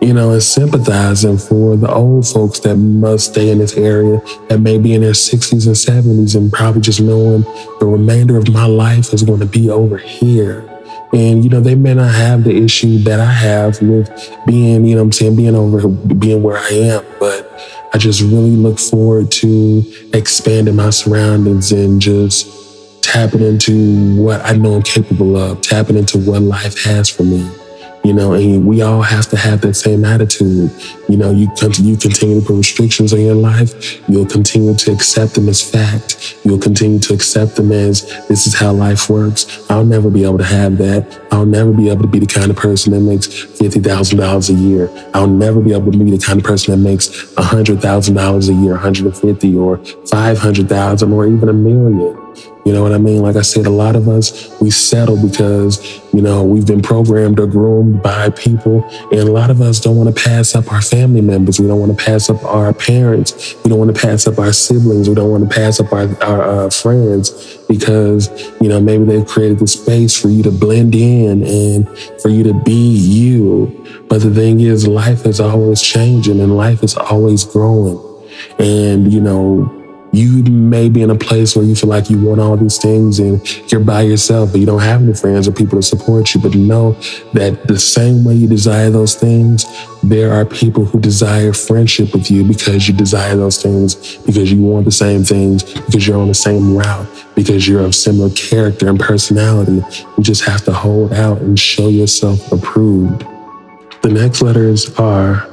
you 0.00 0.12
know, 0.12 0.30
and 0.30 0.42
sympathizing 0.42 1.38
for 1.38 1.76
the 1.76 1.92
old 1.92 2.26
folks 2.26 2.60
that 2.60 2.76
must 2.76 3.32
stay 3.32 3.50
in 3.50 3.58
this 3.58 3.76
area 3.76 4.20
that 4.48 4.60
may 4.60 4.78
be 4.78 4.94
in 4.94 5.00
their 5.00 5.12
60s 5.12 5.66
and 5.66 5.74
70s 5.74 6.36
and 6.36 6.52
probably 6.52 6.80
just 6.80 7.00
knowing 7.00 7.42
the 7.80 7.86
remainder 7.86 8.36
of 8.36 8.48
my 8.52 8.66
life 8.66 9.12
is 9.12 9.22
going 9.22 9.40
to 9.40 9.46
be 9.46 9.70
over 9.70 9.98
here. 9.98 10.68
And, 11.12 11.42
you 11.42 11.50
know, 11.50 11.60
they 11.60 11.74
may 11.74 11.94
not 11.94 12.14
have 12.14 12.44
the 12.44 12.54
issue 12.54 12.98
that 12.98 13.18
I 13.18 13.32
have 13.32 13.80
with 13.80 14.10
being, 14.46 14.84
you 14.84 14.94
know 14.94 15.02
I'm 15.02 15.12
saying, 15.12 15.36
being 15.36 15.54
over, 15.54 15.88
being 15.88 16.42
where 16.42 16.58
I 16.58 16.68
am. 16.68 17.04
But 17.18 17.50
I 17.94 17.98
just 17.98 18.20
really 18.20 18.56
look 18.56 18.78
forward 18.78 19.32
to 19.32 19.82
expanding 20.12 20.76
my 20.76 20.90
surroundings 20.90 21.72
and 21.72 22.00
just 22.00 23.02
tapping 23.02 23.40
into 23.40 24.22
what 24.22 24.44
I 24.44 24.52
know 24.52 24.74
I'm 24.74 24.82
capable 24.82 25.36
of, 25.36 25.62
tapping 25.62 25.96
into 25.96 26.18
what 26.18 26.42
life 26.42 26.82
has 26.84 27.08
for 27.08 27.22
me. 27.22 27.50
You 28.04 28.14
know, 28.14 28.32
and 28.32 28.66
we 28.66 28.80
all 28.82 29.02
have 29.02 29.26
to 29.28 29.36
have 29.36 29.60
that 29.62 29.74
same 29.74 30.04
attitude. 30.04 30.70
You 31.08 31.16
know, 31.16 31.30
you 31.30 31.48
continue, 31.58 31.92
you 31.92 31.96
continue 31.98 32.40
to 32.40 32.46
put 32.46 32.56
restrictions 32.56 33.12
on 33.12 33.20
your 33.20 33.34
life. 33.34 34.08
You'll 34.08 34.26
continue 34.26 34.74
to 34.74 34.92
accept 34.92 35.34
them 35.34 35.48
as 35.48 35.62
fact. 35.62 36.38
You'll 36.44 36.58
continue 36.58 36.98
to 37.00 37.14
accept 37.14 37.56
them 37.56 37.72
as 37.72 38.02
this 38.28 38.46
is 38.46 38.54
how 38.54 38.72
life 38.72 39.10
works. 39.10 39.68
I'll 39.70 39.84
never 39.84 40.10
be 40.10 40.24
able 40.24 40.38
to 40.38 40.44
have 40.44 40.78
that. 40.78 41.20
I'll 41.32 41.46
never 41.46 41.72
be 41.72 41.90
able 41.90 42.02
to 42.02 42.08
be 42.08 42.18
the 42.18 42.26
kind 42.26 42.50
of 42.50 42.56
person 42.56 42.92
that 42.92 43.00
makes 43.00 43.26
fifty 43.26 43.80
thousand 43.80 44.18
dollars 44.18 44.48
a 44.50 44.54
year. 44.54 44.90
I'll 45.14 45.26
never 45.26 45.60
be 45.60 45.72
able 45.72 45.92
to 45.92 45.98
be 45.98 46.10
the 46.10 46.18
kind 46.18 46.38
of 46.38 46.44
person 46.44 46.72
that 46.72 46.88
makes 46.88 47.34
hundred 47.36 47.80
thousand 47.80 48.14
dollars 48.14 48.48
a 48.48 48.54
year, 48.54 48.72
150 48.72 49.56
or 49.56 49.78
five 50.06 50.38
hundred 50.38 50.68
thousand 50.68 51.12
or 51.12 51.26
even 51.26 51.48
a 51.48 51.52
million. 51.52 52.16
You 52.68 52.74
know 52.74 52.82
what 52.82 52.92
I 52.92 52.98
mean? 52.98 53.22
Like 53.22 53.36
I 53.36 53.40
said, 53.40 53.64
a 53.64 53.70
lot 53.70 53.96
of 53.96 54.10
us, 54.10 54.46
we 54.60 54.68
settle 54.68 55.16
because, 55.16 56.02
you 56.12 56.20
know, 56.20 56.44
we've 56.44 56.66
been 56.66 56.82
programmed 56.82 57.40
or 57.40 57.46
groomed 57.46 58.02
by 58.02 58.28
people. 58.28 58.84
And 59.10 59.20
a 59.20 59.32
lot 59.32 59.48
of 59.48 59.62
us 59.62 59.80
don't 59.80 59.96
want 59.96 60.14
to 60.14 60.22
pass 60.22 60.54
up 60.54 60.70
our 60.70 60.82
family 60.82 61.22
members. 61.22 61.58
We 61.58 61.66
don't 61.66 61.80
want 61.80 61.98
to 61.98 62.04
pass 62.04 62.28
up 62.28 62.44
our 62.44 62.74
parents. 62.74 63.54
We 63.64 63.70
don't 63.70 63.78
want 63.78 63.96
to 63.96 63.98
pass 63.98 64.26
up 64.26 64.38
our 64.38 64.52
siblings. 64.52 65.08
We 65.08 65.14
don't 65.14 65.30
want 65.30 65.48
to 65.48 65.54
pass 65.54 65.80
up 65.80 65.90
our, 65.94 66.22
our 66.22 66.42
uh, 66.42 66.68
friends 66.68 67.56
because, 67.68 68.28
you 68.60 68.68
know, 68.68 68.82
maybe 68.82 69.04
they've 69.04 69.26
created 69.26 69.60
the 69.60 69.66
space 69.66 70.20
for 70.20 70.28
you 70.28 70.42
to 70.42 70.50
blend 70.50 70.94
in 70.94 71.42
and 71.44 71.88
for 72.20 72.28
you 72.28 72.42
to 72.42 72.52
be 72.52 72.92
you. 72.92 74.04
But 74.10 74.20
the 74.20 74.30
thing 74.30 74.60
is, 74.60 74.86
life 74.86 75.24
is 75.24 75.40
always 75.40 75.80
changing 75.80 76.38
and 76.38 76.54
life 76.54 76.82
is 76.82 76.98
always 76.98 77.44
growing. 77.44 77.98
And, 78.58 79.10
you 79.10 79.22
know, 79.22 79.77
you 80.12 80.42
may 80.44 80.88
be 80.88 81.02
in 81.02 81.10
a 81.10 81.14
place 81.14 81.54
where 81.54 81.64
you 81.64 81.74
feel 81.74 81.90
like 81.90 82.08
you 82.08 82.20
want 82.20 82.40
all 82.40 82.56
these 82.56 82.78
things 82.78 83.18
and 83.18 83.40
you're 83.70 83.80
by 83.80 84.02
yourself, 84.02 84.52
but 84.52 84.60
you 84.60 84.66
don't 84.66 84.80
have 84.80 85.02
any 85.02 85.14
friends 85.14 85.46
or 85.46 85.52
people 85.52 85.78
to 85.78 85.82
support 85.82 86.34
you. 86.34 86.40
But 86.40 86.54
know 86.54 86.92
that 87.34 87.66
the 87.68 87.78
same 87.78 88.24
way 88.24 88.34
you 88.34 88.48
desire 88.48 88.90
those 88.90 89.14
things, 89.14 89.66
there 90.02 90.32
are 90.32 90.44
people 90.44 90.84
who 90.84 90.98
desire 90.98 91.52
friendship 91.52 92.14
with 92.14 92.30
you 92.30 92.44
because 92.44 92.88
you 92.88 92.94
desire 92.94 93.36
those 93.36 93.62
things, 93.62 94.16
because 94.18 94.50
you 94.50 94.62
want 94.62 94.86
the 94.86 94.92
same 94.92 95.24
things, 95.24 95.62
because 95.62 96.06
you're 96.06 96.18
on 96.18 96.28
the 96.28 96.34
same 96.34 96.76
route, 96.76 97.06
because 97.34 97.68
you're 97.68 97.84
of 97.84 97.94
similar 97.94 98.30
character 98.30 98.88
and 98.88 98.98
personality. 98.98 99.82
You 100.16 100.22
just 100.22 100.44
have 100.44 100.64
to 100.64 100.72
hold 100.72 101.12
out 101.12 101.38
and 101.42 101.58
show 101.58 101.88
yourself 101.88 102.50
approved. 102.50 103.26
The 104.02 104.10
next 104.10 104.40
letters 104.40 104.98
are 104.98 105.46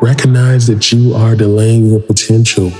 recognize 0.00 0.66
that 0.66 0.92
you 0.92 1.14
are 1.14 1.34
delaying 1.34 1.86
your 1.86 2.00
potential. 2.00 2.70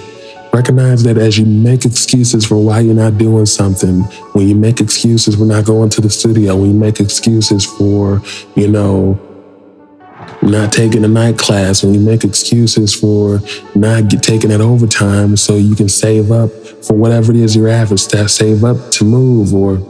Recognize 0.55 1.03
that 1.03 1.19
as 1.19 1.37
you 1.37 1.45
make 1.45 1.85
excuses 1.85 2.47
for 2.47 2.65
why 2.65 2.79
you're 2.79 2.95
not 2.95 3.19
doing 3.19 3.45
something, 3.45 4.03
when 4.35 4.49
you 4.49 4.55
make 4.55 4.81
excuses 4.81 5.35
for 5.35 5.45
not 5.45 5.65
going 5.65 5.91
to 5.91 6.01
the 6.01 6.09
studio, 6.09 6.55
when 6.55 6.71
you 6.71 6.79
make 6.79 7.01
excuses 7.01 7.67
for, 7.67 8.23
you 8.55 8.69
know, 8.69 9.19
not 10.43 10.73
taking 10.73 11.05
a 11.05 11.09
night 11.09 11.39
class, 11.39 11.83
when 11.83 11.93
you 11.93 11.99
make 11.99 12.23
excuses 12.23 12.95
for 12.95 13.41
not 13.75 14.09
get, 14.09 14.23
taking 14.23 14.51
that 14.51 14.61
overtime 14.61 15.37
so 15.37 15.57
you 15.57 15.75
can 15.75 15.89
save 15.89 16.31
up 16.31 16.53
for 16.85 16.95
whatever 16.95 17.33
it 17.33 17.37
is 17.39 17.57
you're 17.57 17.67
after, 17.67 17.97
save 17.97 18.63
up 18.63 18.93
to 18.93 19.05
move 19.05 19.53
or 19.53 19.81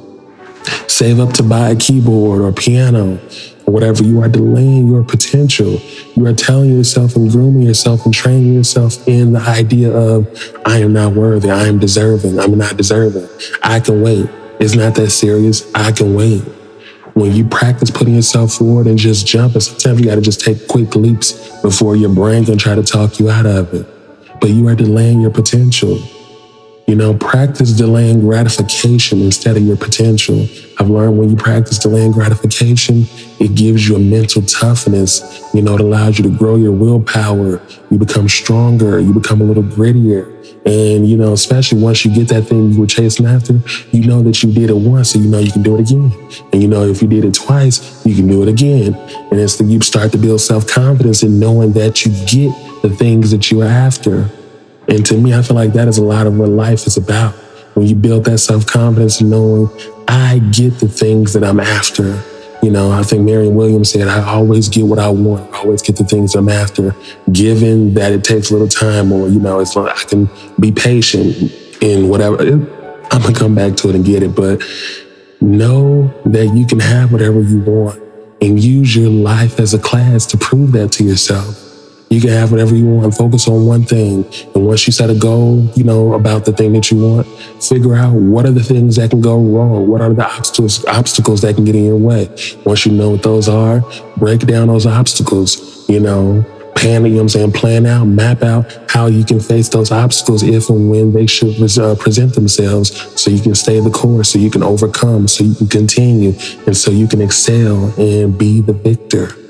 save 0.88 1.20
up 1.20 1.35
to 1.35 1.42
buy 1.42 1.68
a 1.68 1.77
keyboard 1.77 2.40
or 2.40 2.50
piano 2.53 3.20
or 3.66 3.72
whatever, 3.72 4.03
you 4.03 4.20
are 4.22 4.29
delaying 4.29 4.88
your 4.88 5.03
potential. 5.03 5.81
You 6.14 6.27
are 6.27 6.33
telling 6.33 6.77
yourself 6.77 7.16
and 7.16 7.31
grooming 7.31 7.62
yourself 7.62 8.05
and 8.05 8.14
training 8.14 8.55
yourself 8.55 9.07
in 9.09 9.33
the 9.33 9.40
idea 9.40 9.90
of, 9.92 10.27
I 10.66 10.79
am 10.79 10.92
not 10.92 11.14
worthy, 11.14 11.50
I 11.50 11.64
am 11.66 11.79
deserving, 11.79 12.38
I'm 12.38 12.57
not 12.59 12.77
deserving. 12.77 13.29
I 13.62 13.81
can 13.81 14.03
wait. 14.03 14.29
It's 14.61 14.74
not 14.74 14.94
that 14.94 15.11
serious. 15.11 15.70
I 15.74 15.92
can 15.92 16.14
wait. 16.14 16.42
When 17.14 17.33
you 17.33 17.44
practice 17.44 17.90
putting 17.90 18.14
yourself 18.14 18.55
forward 18.55 18.87
and 18.87 18.98
just 18.98 19.27
jumping, 19.27 19.61
sometimes 19.61 20.00
you 20.00 20.07
got 20.07 20.16
to 20.16 20.20
just 20.20 20.40
take 20.40 20.66
quick 20.68 20.94
leaps 20.96 21.61
before 21.62 21.96
your 21.96 22.12
brain 22.12 22.44
can 22.44 22.59
try 22.59 22.74
to 22.74 22.83
talk 22.83 23.20
you 23.20 23.31
out 23.31 23.46
of 23.46 23.72
it. 23.72 23.87
But 24.40 24.50
you 24.50 24.66
are 24.68 24.74
delaying 24.74 25.20
your 25.20 25.31
potential. 25.31 25.98
You 26.87 26.97
know, 26.97 27.14
practice 27.14 27.73
delaying 27.73 28.20
gratification 28.20 29.23
instead 29.23 29.57
of 29.57 29.62
your 29.62 29.77
potential. 29.77 30.47
I've 30.79 30.90
learned 30.90 31.18
when 31.18 31.31
you 31.31 31.37
practice 31.37 31.79
delaying 31.79 32.12
gratification, 32.12 33.07
it 33.40 33.55
gives 33.55 33.88
you 33.88 33.97
a 33.97 33.99
mental 33.99 34.42
toughness. 34.42 35.42
You 35.55 35.62
know, 35.62 35.77
it 35.77 35.81
allows 35.81 36.18
you 36.18 36.25
to 36.25 36.37
grow 36.37 36.57
your 36.57 36.73
willpower. 36.73 37.62
You 37.90 37.99
become 37.99 38.29
stronger. 38.29 39.01
You 39.01 39.14
become 39.14 39.40
a 39.40 39.44
little 39.44 39.62
grittier. 39.62 40.31
And, 40.66 41.09
you 41.09 41.16
know, 41.16 41.33
especially 41.33 41.81
once 41.81 42.05
you 42.05 42.14
get 42.14 42.29
that 42.29 42.42
thing 42.42 42.73
you 42.73 42.81
were 42.81 42.87
chasing 42.87 43.27
after, 43.27 43.61
you 43.90 44.07
know 44.07 44.23
that 44.23 44.42
you 44.42 44.53
did 44.53 44.70
it 44.70 44.77
once, 44.77 45.11
so 45.12 45.18
you 45.18 45.29
know 45.29 45.38
you 45.38 45.53
can 45.53 45.62
do 45.62 45.77
it 45.77 45.81
again. 45.81 46.12
And 46.53 46.62
you 46.62 46.68
know, 46.68 46.85
if 46.85 47.03
you 47.03 47.09
did 47.09 47.25
it 47.25 47.35
twice, 47.35 48.05
you 48.05 48.14
can 48.14 48.27
do 48.29 48.42
it 48.42 48.49
again. 48.49 48.94
And 48.94 49.40
it's 49.40 49.57
the, 49.57 49.64
you 49.64 49.81
start 49.81 50.12
to 50.12 50.18
build 50.18 50.40
self 50.40 50.66
confidence 50.66 51.23
in 51.23 51.38
knowing 51.38 51.73
that 51.73 52.05
you 52.05 52.12
get 52.27 52.55
the 52.83 52.90
things 52.90 53.31
that 53.31 53.51
you 53.51 53.62
are 53.62 53.66
after. 53.66 54.31
And 54.88 55.05
to 55.07 55.16
me, 55.16 55.35
I 55.35 55.42
feel 55.42 55.57
like 55.57 55.73
that 55.73 55.88
is 55.88 55.99
a 55.99 56.05
lot 56.05 56.27
of 56.27 56.38
what 56.38 56.49
life 56.49 56.87
is 56.87 56.97
about. 56.97 57.35
When 57.75 57.87
you 57.87 57.97
build 57.97 58.25
that 58.25 58.38
self 58.38 58.66
confidence, 58.66 59.20
knowing 59.20 59.68
I 60.09 60.38
get 60.53 60.79
the 60.79 60.88
things 60.88 61.33
that 61.33 61.44
I'm 61.44 61.61
after. 61.61 62.23
You 62.62 62.70
know, 62.70 62.90
I 62.92 63.03
think 63.03 63.23
Marianne 63.23 63.55
Williams 63.55 63.90
said, 63.90 64.09
I 64.09 64.27
always 64.27 64.70
get 64.70 64.87
what 64.87 64.99
I 64.99 65.11
want, 65.11 65.53
I 65.53 65.59
always 65.59 65.83
get 65.83 65.97
the 65.97 66.05
things 66.05 66.35
I'm 66.35 66.49
after, 66.49 66.97
given 67.31 67.92
that 67.94 68.12
it 68.12 68.25
takes 68.25 68.51
a 68.51 68.55
little 68.55 68.68
time 68.68 69.12
or, 69.12 69.29
you 69.29 69.38
know, 69.38 69.61
it's 69.61 69.77
like 69.77 69.94
I 69.94 70.05
can 70.05 70.31
be 70.59 70.73
patient 70.73 71.37
in 71.83 72.09
whatever. 72.09 72.40
I'm 72.42 73.20
going 73.20 73.35
to 73.35 73.38
come 73.38 73.55
back 73.55 73.77
to 73.77 73.90
it 73.90 73.94
and 73.97 74.05
get 74.05 74.23
it, 74.23 74.35
but 74.35 74.62
know 75.42 76.09
that 76.25 76.55
you 76.55 76.66
can 76.66 76.81
have 76.81 77.12
whatever 77.12 77.42
you 77.42 77.61
want 77.61 78.03
and 78.40 78.59
use 78.59 78.97
your 78.97 79.11
life 79.11 79.61
as 79.61 79.75
a 79.75 79.79
class 79.79 80.25
to 80.27 80.38
prove 80.38 80.73
that 80.73 80.90
to 80.92 81.05
yourself. 81.05 81.63
You 82.14 82.20
can 82.20 82.31
have 82.31 82.53
whatever 82.53 82.77
you 82.77 82.87
want. 82.87 83.12
Focus 83.12 83.48
on 83.48 83.66
one 83.66 83.83
thing. 83.83 84.24
And 84.55 84.64
once 84.64 84.87
you 84.87 84.92
set 84.92 85.11
a 85.11 85.16
goal, 85.16 85.68
you 85.74 85.83
know, 85.83 86.12
about 86.12 86.44
the 86.44 86.53
thing 86.53 86.72
that 86.74 86.88
you 86.88 86.98
want, 87.03 87.27
figure 87.61 87.96
out 87.96 88.12
what 88.12 88.46
are 88.46 88.53
the 88.53 88.62
things 88.62 88.94
that 88.96 89.11
can 89.11 89.20
go 89.20 89.37
wrong? 89.37 89.88
What 89.88 90.00
are 90.00 90.14
the 90.14 90.24
obstacles, 90.24 90.85
obstacles 90.85 91.40
that 91.40 91.57
can 91.57 91.64
get 91.64 91.74
in 91.74 91.85
your 91.85 91.96
way? 91.96 92.29
Once 92.64 92.87
you 92.87 92.92
know 92.92 93.11
what 93.11 93.24
those 93.24 93.48
are, 93.48 93.83
break 94.16 94.42
down 94.42 94.68
those 94.68 94.87
obstacles, 94.87 95.88
you 95.88 95.98
know, 95.98 96.44
plan, 96.77 97.05
you 97.05 97.11
know 97.11 97.16
what 97.16 97.22
I'm 97.22 97.29
saying, 97.31 97.53
plan 97.53 97.85
out, 97.85 98.05
map 98.05 98.44
out 98.44 98.64
how 98.88 99.07
you 99.07 99.24
can 99.24 99.40
face 99.40 99.68
those 99.68 99.90
obstacles 99.90 100.44
if 100.44 100.70
and 100.70 100.88
when 100.88 101.12
they 101.12 101.27
should 101.27 101.61
uh, 101.79 101.96
present 101.96 102.35
themselves 102.37 103.20
so 103.20 103.29
you 103.29 103.42
can 103.42 103.57
stay 103.57 103.81
the 103.81 103.90
course, 103.90 104.31
so 104.31 104.38
you 104.38 104.53
can 104.53 104.62
overcome, 104.62 105.27
so 105.27 105.42
you 105.42 105.57
can 105.57 105.66
continue, 105.66 106.33
and 106.66 106.77
so 106.77 106.92
you 106.92 107.09
can 107.09 107.20
excel 107.20 107.92
and 107.98 108.38
be 108.38 108.61
the 108.61 108.72
victor. 108.72 109.43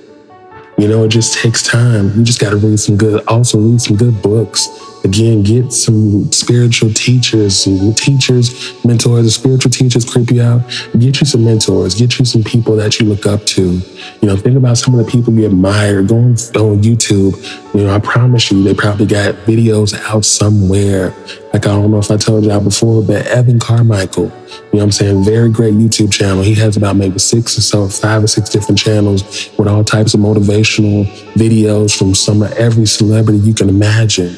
You 0.76 0.88
know, 0.88 1.04
it 1.04 1.08
just 1.08 1.38
takes 1.40 1.62
time. 1.62 2.10
You 2.16 2.24
just 2.24 2.40
got 2.40 2.50
to 2.50 2.56
read 2.56 2.78
some 2.78 2.96
good, 2.96 3.24
also 3.28 3.58
read 3.58 3.80
some 3.80 3.96
good 3.96 4.20
books. 4.22 4.68
Again, 5.04 5.42
get 5.42 5.70
some 5.70 6.32
spiritual 6.32 6.90
teachers, 6.94 7.64
teachers, 7.94 8.84
mentors. 8.86 9.24
The 9.24 9.30
spiritual 9.30 9.70
teachers 9.70 10.04
creep 10.10 10.30
you 10.30 10.40
out. 10.40 10.62
Get 10.98 11.20
you 11.20 11.26
some 11.26 11.44
mentors. 11.44 11.94
Get 11.94 12.18
you 12.18 12.24
some 12.24 12.42
people 12.42 12.74
that 12.76 12.98
you 12.98 13.06
look 13.06 13.26
up 13.26 13.44
to. 13.44 13.62
You 13.62 13.82
know, 14.22 14.34
think 14.34 14.56
about 14.56 14.78
some 14.78 14.98
of 14.98 15.04
the 15.04 15.10
people 15.10 15.34
you 15.34 15.44
admire. 15.44 16.02
Go 16.02 16.16
on, 16.16 16.30
on 16.30 16.82
YouTube. 16.82 17.34
You 17.74 17.84
know, 17.84 17.94
I 17.94 17.98
promise 17.98 18.50
you, 18.50 18.62
they 18.62 18.72
probably 18.72 19.04
got 19.04 19.34
videos 19.44 19.94
out 20.06 20.24
somewhere. 20.24 21.14
Like 21.52 21.66
I 21.66 21.74
don't 21.74 21.90
know 21.90 21.98
if 21.98 22.10
I 22.10 22.16
told 22.16 22.44
y'all 22.44 22.60
before, 22.60 23.02
but 23.02 23.26
Evan 23.26 23.58
Carmichael. 23.58 24.32
You 24.72 24.78
know 24.78 24.84
I'm 24.84 24.90
saying? 24.90 25.22
Very 25.24 25.50
great 25.50 25.74
YouTube 25.74 26.12
channel. 26.12 26.42
He 26.42 26.54
has 26.54 26.78
about 26.78 26.96
maybe 26.96 27.18
six 27.18 27.58
or 27.58 27.60
so, 27.60 27.88
five 27.88 28.24
or 28.24 28.26
six 28.26 28.48
different 28.48 28.78
channels 28.78 29.50
with 29.58 29.68
all 29.68 29.84
types 29.84 30.14
of 30.14 30.20
motivational 30.20 31.04
videos 31.34 31.96
from 31.96 32.14
some 32.14 32.42
of 32.42 32.52
every 32.52 32.86
celebrity 32.86 33.38
you 33.40 33.52
can 33.52 33.68
imagine. 33.68 34.34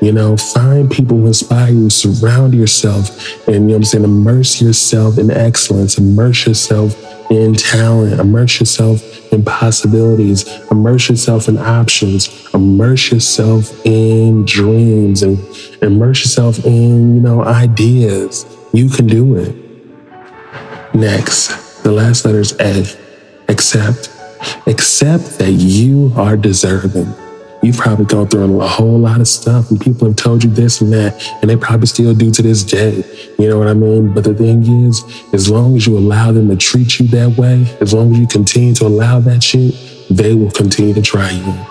You 0.00 0.12
know, 0.12 0.34
find 0.36 0.90
people 0.90 1.18
who 1.18 1.26
inspire 1.26 1.70
you, 1.70 1.90
surround 1.90 2.54
yourself, 2.54 3.46
and 3.46 3.64
you 3.64 3.70
know 3.70 3.76
I'm 3.76 3.84
saying, 3.84 4.04
immerse 4.04 4.60
yourself 4.60 5.18
in 5.18 5.30
excellence, 5.30 5.98
immerse 5.98 6.46
yourself 6.46 6.96
in 7.30 7.54
talent, 7.54 8.18
immerse 8.18 8.60
yourself 8.60 9.02
in 9.30 9.44
possibilities, 9.44 10.48
immerse 10.70 11.10
yourself 11.10 11.48
in 11.48 11.58
options, 11.58 12.48
immerse 12.54 13.12
yourself 13.12 13.84
in 13.84 14.46
dreams, 14.46 15.22
and 15.22 15.38
immerse 15.82 16.20
yourself 16.20 16.64
in, 16.64 17.16
you 17.16 17.20
know, 17.20 17.44
ideas. 17.44 18.46
You 18.72 18.88
can 18.88 19.06
do 19.06 19.36
it. 19.36 19.54
Next, 20.94 21.82
the 21.82 21.92
last 21.92 22.24
letter 22.24 22.40
is 22.40 22.58
A. 22.58 22.86
Accept. 23.50 24.10
Accept 24.66 25.38
that 25.38 25.52
you 25.52 26.12
are 26.16 26.38
deserving. 26.38 27.14
You've 27.62 27.76
probably 27.76 28.06
gone 28.06 28.26
through 28.26 28.60
a 28.62 28.66
whole 28.66 28.98
lot 28.98 29.20
of 29.20 29.28
stuff 29.28 29.70
and 29.70 29.78
people 29.78 30.08
have 30.08 30.16
told 30.16 30.42
you 30.42 30.50
this 30.50 30.80
and 30.80 30.92
that, 30.94 31.22
and 31.42 31.50
they 31.50 31.56
probably 31.56 31.86
still 31.86 32.14
do 32.14 32.30
to 32.30 32.42
this 32.42 32.64
day. 32.64 33.04
You 33.38 33.50
know 33.50 33.58
what 33.58 33.68
I 33.68 33.74
mean? 33.74 34.14
But 34.14 34.24
the 34.24 34.32
thing 34.32 34.62
is, 34.84 35.04
as 35.34 35.50
long 35.50 35.76
as 35.76 35.86
you 35.86 35.98
allow 35.98 36.32
them 36.32 36.48
to 36.48 36.56
treat 36.56 36.98
you 36.98 37.06
that 37.08 37.36
way, 37.36 37.66
as 37.80 37.92
long 37.92 38.12
as 38.12 38.18
you 38.18 38.26
continue 38.26 38.74
to 38.76 38.86
allow 38.86 39.20
that 39.20 39.42
shit, 39.42 39.74
they 40.08 40.34
will 40.34 40.50
continue 40.50 40.94
to 40.94 41.02
try 41.02 41.30
you. 41.30 41.66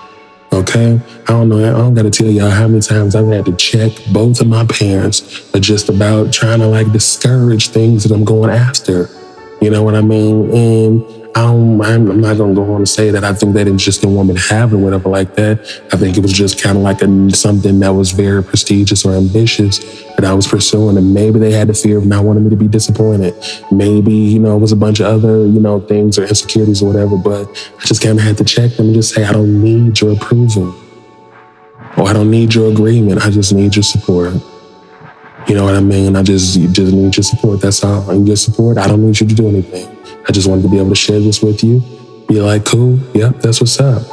Okay? 0.53 0.99
I 1.23 1.31
don't 1.31 1.49
know. 1.49 1.57
I 1.57 1.77
don't 1.77 1.95
got 1.95 2.03
to 2.03 2.11
tell 2.11 2.27
y'all 2.27 2.49
how 2.51 2.67
many 2.67 2.81
times 2.81 3.15
I've 3.15 3.27
had 3.27 3.45
to 3.45 3.55
check 3.55 3.91
both 4.11 4.41
of 4.41 4.47
my 4.47 4.65
parents 4.65 5.53
are 5.55 5.59
just 5.59 5.89
about 5.89 6.31
trying 6.31 6.59
to 6.59 6.67
like 6.67 6.91
discourage 6.91 7.69
things 7.69 8.03
that 8.03 8.13
I'm 8.13 8.25
going 8.25 8.51
after. 8.51 9.09
You 9.61 9.71
know 9.71 9.83
what 9.83 9.95
I 9.95 10.01
mean? 10.01 10.51
And 10.51 11.18
Um, 11.39 11.81
I 11.81 11.91
don't, 11.91 12.11
I'm 12.11 12.19
not 12.19 12.35
going 12.35 12.53
to 12.53 12.61
go 12.61 12.73
on 12.73 12.85
say 12.85 13.11
that 13.11 13.23
I 13.23 13.33
think 13.33 13.53
they 13.53 13.63
didn't 13.63 13.79
just 13.79 14.05
me 14.05 14.33
to 14.33 14.39
have 14.53 14.73
or 14.73 14.77
whatever 14.77 15.07
like 15.07 15.35
that. 15.35 15.59
I 15.93 15.95
think 15.95 16.17
it 16.17 16.21
was 16.21 16.33
just 16.33 16.61
kind 16.61 16.75
of 16.77 16.83
like 16.83 17.01
a, 17.01 17.31
something 17.31 17.79
that 17.79 17.91
was 17.91 18.11
very 18.11 18.43
prestigious 18.43 19.05
or 19.05 19.13
ambitious 19.13 19.79
that 20.15 20.25
I 20.25 20.33
was 20.33 20.47
pursuing. 20.47 20.97
And 20.97 21.13
maybe 21.13 21.39
they 21.39 21.53
had 21.53 21.69
the 21.69 21.73
fear 21.73 21.97
of 21.97 22.05
not 22.05 22.25
wanting 22.25 22.43
me 22.43 22.49
to 22.49 22.57
be 22.57 22.67
disappointed. 22.67 23.33
Maybe, 23.71 24.13
you 24.13 24.39
know, 24.39 24.57
it 24.57 24.59
was 24.59 24.73
a 24.73 24.75
bunch 24.75 24.99
of 24.99 25.05
other, 25.05 25.45
you 25.45 25.61
know, 25.61 25.79
things 25.79 26.19
or 26.19 26.23
insecurities 26.23 26.83
or 26.83 26.87
whatever. 26.87 27.15
But 27.15 27.47
I 27.77 27.85
just 27.85 28.03
kind 28.03 28.19
of 28.19 28.25
had 28.25 28.37
to 28.39 28.43
check 28.43 28.71
them 28.71 28.87
and 28.87 28.95
just 28.95 29.15
say, 29.15 29.23
I 29.23 29.31
don't 29.31 29.63
need 29.63 30.01
your 30.01 30.11
approval 30.11 30.75
or 31.95 32.09
I 32.09 32.11
don't 32.11 32.29
need 32.29 32.53
your 32.53 32.69
agreement. 32.69 33.25
I 33.25 33.29
just 33.29 33.53
need 33.53 33.77
your 33.77 33.83
support. 33.83 34.33
You 35.47 35.55
know 35.55 35.63
what 35.63 35.75
I 35.75 35.79
mean? 35.79 36.17
I 36.17 36.21
just, 36.23 36.59
just 36.59 36.93
need 36.93 37.15
your 37.15 37.23
support. 37.23 37.61
That's 37.61 37.81
all. 37.81 38.11
I 38.11 38.17
need 38.17 38.27
your 38.27 38.35
support. 38.35 38.77
I 38.77 38.87
don't 38.87 39.05
need 39.05 39.21
you 39.21 39.27
to 39.27 39.33
do 39.33 39.47
anything. 39.47 39.98
I 40.27 40.31
just 40.31 40.47
wanted 40.47 40.63
to 40.63 40.69
be 40.69 40.77
able 40.77 40.89
to 40.89 40.95
share 40.95 41.19
this 41.19 41.41
with 41.41 41.63
you. 41.63 41.81
Be 42.27 42.39
like, 42.41 42.65
cool, 42.65 42.99
yep, 43.13 43.37
that's 43.37 43.59
what's 43.59 43.79
up. 43.79 44.07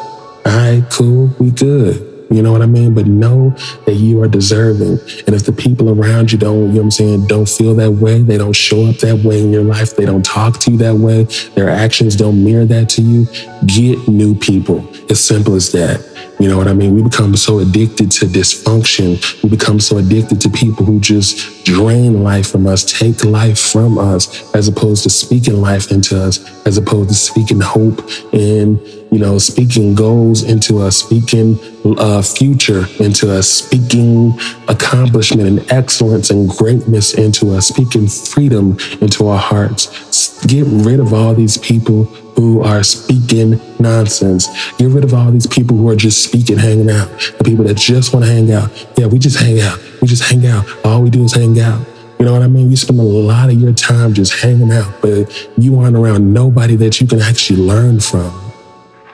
All 0.46 0.52
right, 0.52 0.82
cool, 0.90 1.30
we 1.38 1.50
good. 1.50 2.26
You 2.30 2.42
know 2.42 2.50
what 2.50 2.62
I 2.62 2.66
mean? 2.66 2.92
But 2.92 3.06
know 3.06 3.50
that 3.84 3.94
you 3.94 4.20
are 4.22 4.28
deserving. 4.28 4.98
And 5.26 5.34
if 5.34 5.44
the 5.46 5.52
people 5.52 5.90
around 5.90 6.32
you 6.32 6.38
don't, 6.38 6.60
you 6.60 6.66
know 6.66 6.74
what 6.74 6.82
I'm 6.84 6.90
saying, 6.90 7.26
don't 7.26 7.48
feel 7.48 7.74
that 7.76 7.92
way, 7.92 8.22
they 8.22 8.36
don't 8.36 8.54
show 8.54 8.86
up 8.86 8.96
that 8.96 9.24
way 9.24 9.40
in 9.42 9.52
your 9.52 9.62
life, 9.62 9.94
they 9.96 10.04
don't 10.04 10.24
talk 10.24 10.58
to 10.60 10.72
you 10.72 10.78
that 10.78 10.96
way, 10.96 11.24
their 11.54 11.68
actions 11.68 12.16
don't 12.16 12.42
mirror 12.42 12.64
that 12.64 12.88
to 12.90 13.02
you, 13.02 13.26
get 13.66 14.08
new 14.08 14.34
people. 14.34 14.88
As 15.08 15.24
simple 15.24 15.54
as 15.54 15.70
that. 15.72 16.00
You 16.38 16.50
know 16.50 16.58
what 16.58 16.68
I 16.68 16.74
mean? 16.74 16.94
We 16.94 17.02
become 17.02 17.34
so 17.34 17.60
addicted 17.60 18.10
to 18.12 18.26
dysfunction. 18.26 19.42
We 19.42 19.48
become 19.48 19.80
so 19.80 19.96
addicted 19.96 20.38
to 20.42 20.50
people 20.50 20.84
who 20.84 21.00
just 21.00 21.64
drain 21.64 22.22
life 22.22 22.50
from 22.50 22.66
us, 22.66 22.84
take 22.84 23.24
life 23.24 23.58
from 23.58 23.96
us, 23.96 24.54
as 24.54 24.68
opposed 24.68 25.04
to 25.04 25.10
speaking 25.10 25.62
life 25.62 25.90
into 25.90 26.20
us, 26.20 26.44
as 26.66 26.76
opposed 26.76 27.08
to 27.08 27.14
speaking 27.14 27.60
hope 27.60 28.00
and, 28.34 28.78
you 29.10 29.18
know, 29.18 29.38
speaking 29.38 29.94
goals 29.94 30.42
into 30.42 30.78
us, 30.78 30.98
speaking 30.98 31.58
uh, 31.98 32.20
future 32.20 32.84
into 33.00 33.32
us, 33.32 33.48
speaking 33.48 34.38
accomplishment 34.68 35.48
and 35.48 35.72
excellence 35.72 36.28
and 36.28 36.50
greatness 36.50 37.14
into 37.14 37.54
us, 37.54 37.68
speaking 37.68 38.06
freedom 38.08 38.76
into 39.00 39.26
our 39.26 39.38
hearts. 39.38 40.44
Get 40.44 40.66
rid 40.66 41.00
of 41.00 41.14
all 41.14 41.34
these 41.34 41.56
people 41.56 42.04
who 42.36 42.62
are 42.62 42.82
speaking 42.82 43.58
nonsense. 43.80 44.46
Get 44.76 44.90
rid 44.90 45.04
of 45.04 45.14
all 45.14 45.32
these 45.32 45.46
people 45.46 45.76
who 45.76 45.88
are 45.88 45.96
just 45.96 46.22
speaking, 46.22 46.58
hanging 46.58 46.90
out. 46.90 47.08
The 47.38 47.44
people 47.44 47.64
that 47.64 47.76
just 47.76 48.12
want 48.12 48.26
to 48.26 48.30
hang 48.30 48.52
out. 48.52 48.70
Yeah, 48.96 49.06
we 49.06 49.18
just 49.18 49.38
hang 49.38 49.60
out. 49.60 49.78
We 50.00 50.06
just 50.06 50.22
hang 50.22 50.46
out. 50.46 50.64
All 50.84 51.02
we 51.02 51.10
do 51.10 51.24
is 51.24 51.32
hang 51.32 51.58
out. 51.58 51.84
You 52.18 52.26
know 52.26 52.32
what 52.32 52.42
I 52.42 52.46
mean? 52.46 52.70
You 52.70 52.76
spend 52.76 53.00
a 53.00 53.02
lot 53.02 53.50
of 53.50 53.60
your 53.60 53.72
time 53.72 54.14
just 54.14 54.40
hanging 54.40 54.70
out, 54.70 55.00
but 55.02 55.50
you 55.56 55.78
aren't 55.80 55.96
around 55.96 56.32
nobody 56.32 56.76
that 56.76 57.00
you 57.00 57.06
can 57.06 57.20
actually 57.20 57.60
learn 57.60 58.00
from. 58.00 58.52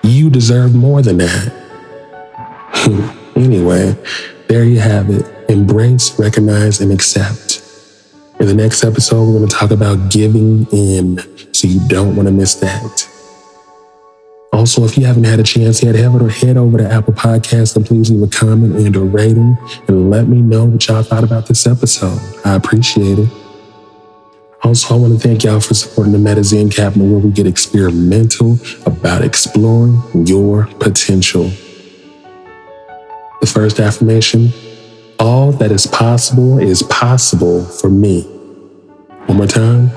You 0.02 0.28
deserve 0.30 0.74
more 0.74 1.00
than 1.02 1.18
that. 1.18 1.52
anyway, 3.36 3.96
there 4.48 4.64
you 4.64 4.80
have 4.80 5.10
it. 5.10 5.28
Embrace, 5.48 6.18
recognize, 6.18 6.80
and 6.80 6.92
accept. 6.92 7.60
In 8.40 8.46
the 8.46 8.54
next 8.54 8.82
episode, 8.82 9.24
we're 9.24 9.38
going 9.38 9.48
to 9.48 9.54
talk 9.54 9.70
about 9.70 10.10
giving 10.10 10.66
in, 10.72 11.18
so 11.52 11.68
you 11.68 11.80
don't 11.88 12.16
want 12.16 12.26
to 12.26 12.32
miss 12.32 12.56
that. 12.56 13.11
Also, 14.62 14.84
if 14.84 14.96
you 14.96 15.04
haven't 15.04 15.24
had 15.24 15.40
a 15.40 15.42
chance 15.42 15.82
yet, 15.82 15.96
head 15.96 16.04
over, 16.56 16.78
to 16.78 16.88
Apple 16.88 17.12
Podcasts 17.12 17.74
and 17.74 17.84
please 17.84 18.12
leave 18.12 18.22
a 18.22 18.28
comment 18.28 18.76
and 18.76 18.94
a 18.94 19.00
rating 19.00 19.58
and 19.88 20.08
let 20.08 20.28
me 20.28 20.40
know 20.40 20.66
what 20.66 20.86
y'all 20.86 21.02
thought 21.02 21.24
about 21.24 21.48
this 21.48 21.66
episode. 21.66 22.16
I 22.44 22.54
appreciate 22.54 23.18
it. 23.18 23.28
Also, 24.62 24.94
I 24.94 24.98
want 24.98 25.14
to 25.14 25.18
thank 25.18 25.42
y'all 25.42 25.58
for 25.58 25.74
supporting 25.74 26.12
the 26.12 26.20
Medizen 26.20 26.72
Cabinet 26.72 27.10
where 27.10 27.18
we 27.18 27.32
get 27.32 27.44
experimental 27.44 28.56
about 28.86 29.24
exploring 29.24 30.00
your 30.24 30.66
potential. 30.78 31.50
The 33.40 33.50
first 33.52 33.80
affirmation 33.80 34.50
all 35.18 35.50
that 35.50 35.72
is 35.72 35.88
possible 35.88 36.60
is 36.60 36.84
possible 36.84 37.64
for 37.64 37.90
me. 37.90 38.22
One 39.26 39.38
more 39.38 39.48
time. 39.48 39.90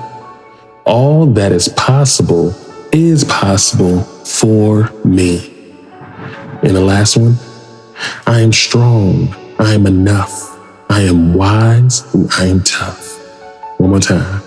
All 0.84 1.24
that 1.34 1.52
is 1.52 1.68
possible 1.68 2.52
is 2.96 3.24
possible 3.24 4.00
for 4.00 4.90
me. 5.04 5.52
And 6.62 6.74
the 6.74 6.80
last 6.80 7.16
one 7.16 7.36
I 8.26 8.40
am 8.40 8.52
strong. 8.52 9.34
I 9.58 9.74
am 9.74 9.86
enough. 9.86 10.32
I 10.88 11.02
am 11.02 11.34
wise 11.34 12.14
and 12.14 12.30
I 12.32 12.46
am 12.46 12.62
tough. 12.62 13.18
One 13.78 13.90
more 13.90 14.00
time. 14.00 14.42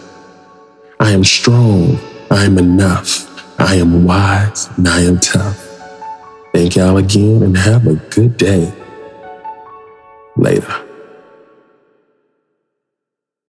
I 0.99 1.11
am 1.11 1.23
strong. 1.23 1.99
I 2.31 2.45
am 2.45 2.57
enough. 2.57 3.27
I 3.59 3.75
am 3.75 4.03
wise 4.03 4.67
and 4.77 4.87
I 4.87 5.01
am 5.01 5.19
tough. 5.19 5.65
Thank 6.51 6.75
y'all 6.75 6.97
again 6.97 7.43
and 7.43 7.55
have 7.55 7.85
a 7.85 7.95
good 7.95 8.35
day. 8.37 8.73
Later. 10.35 10.88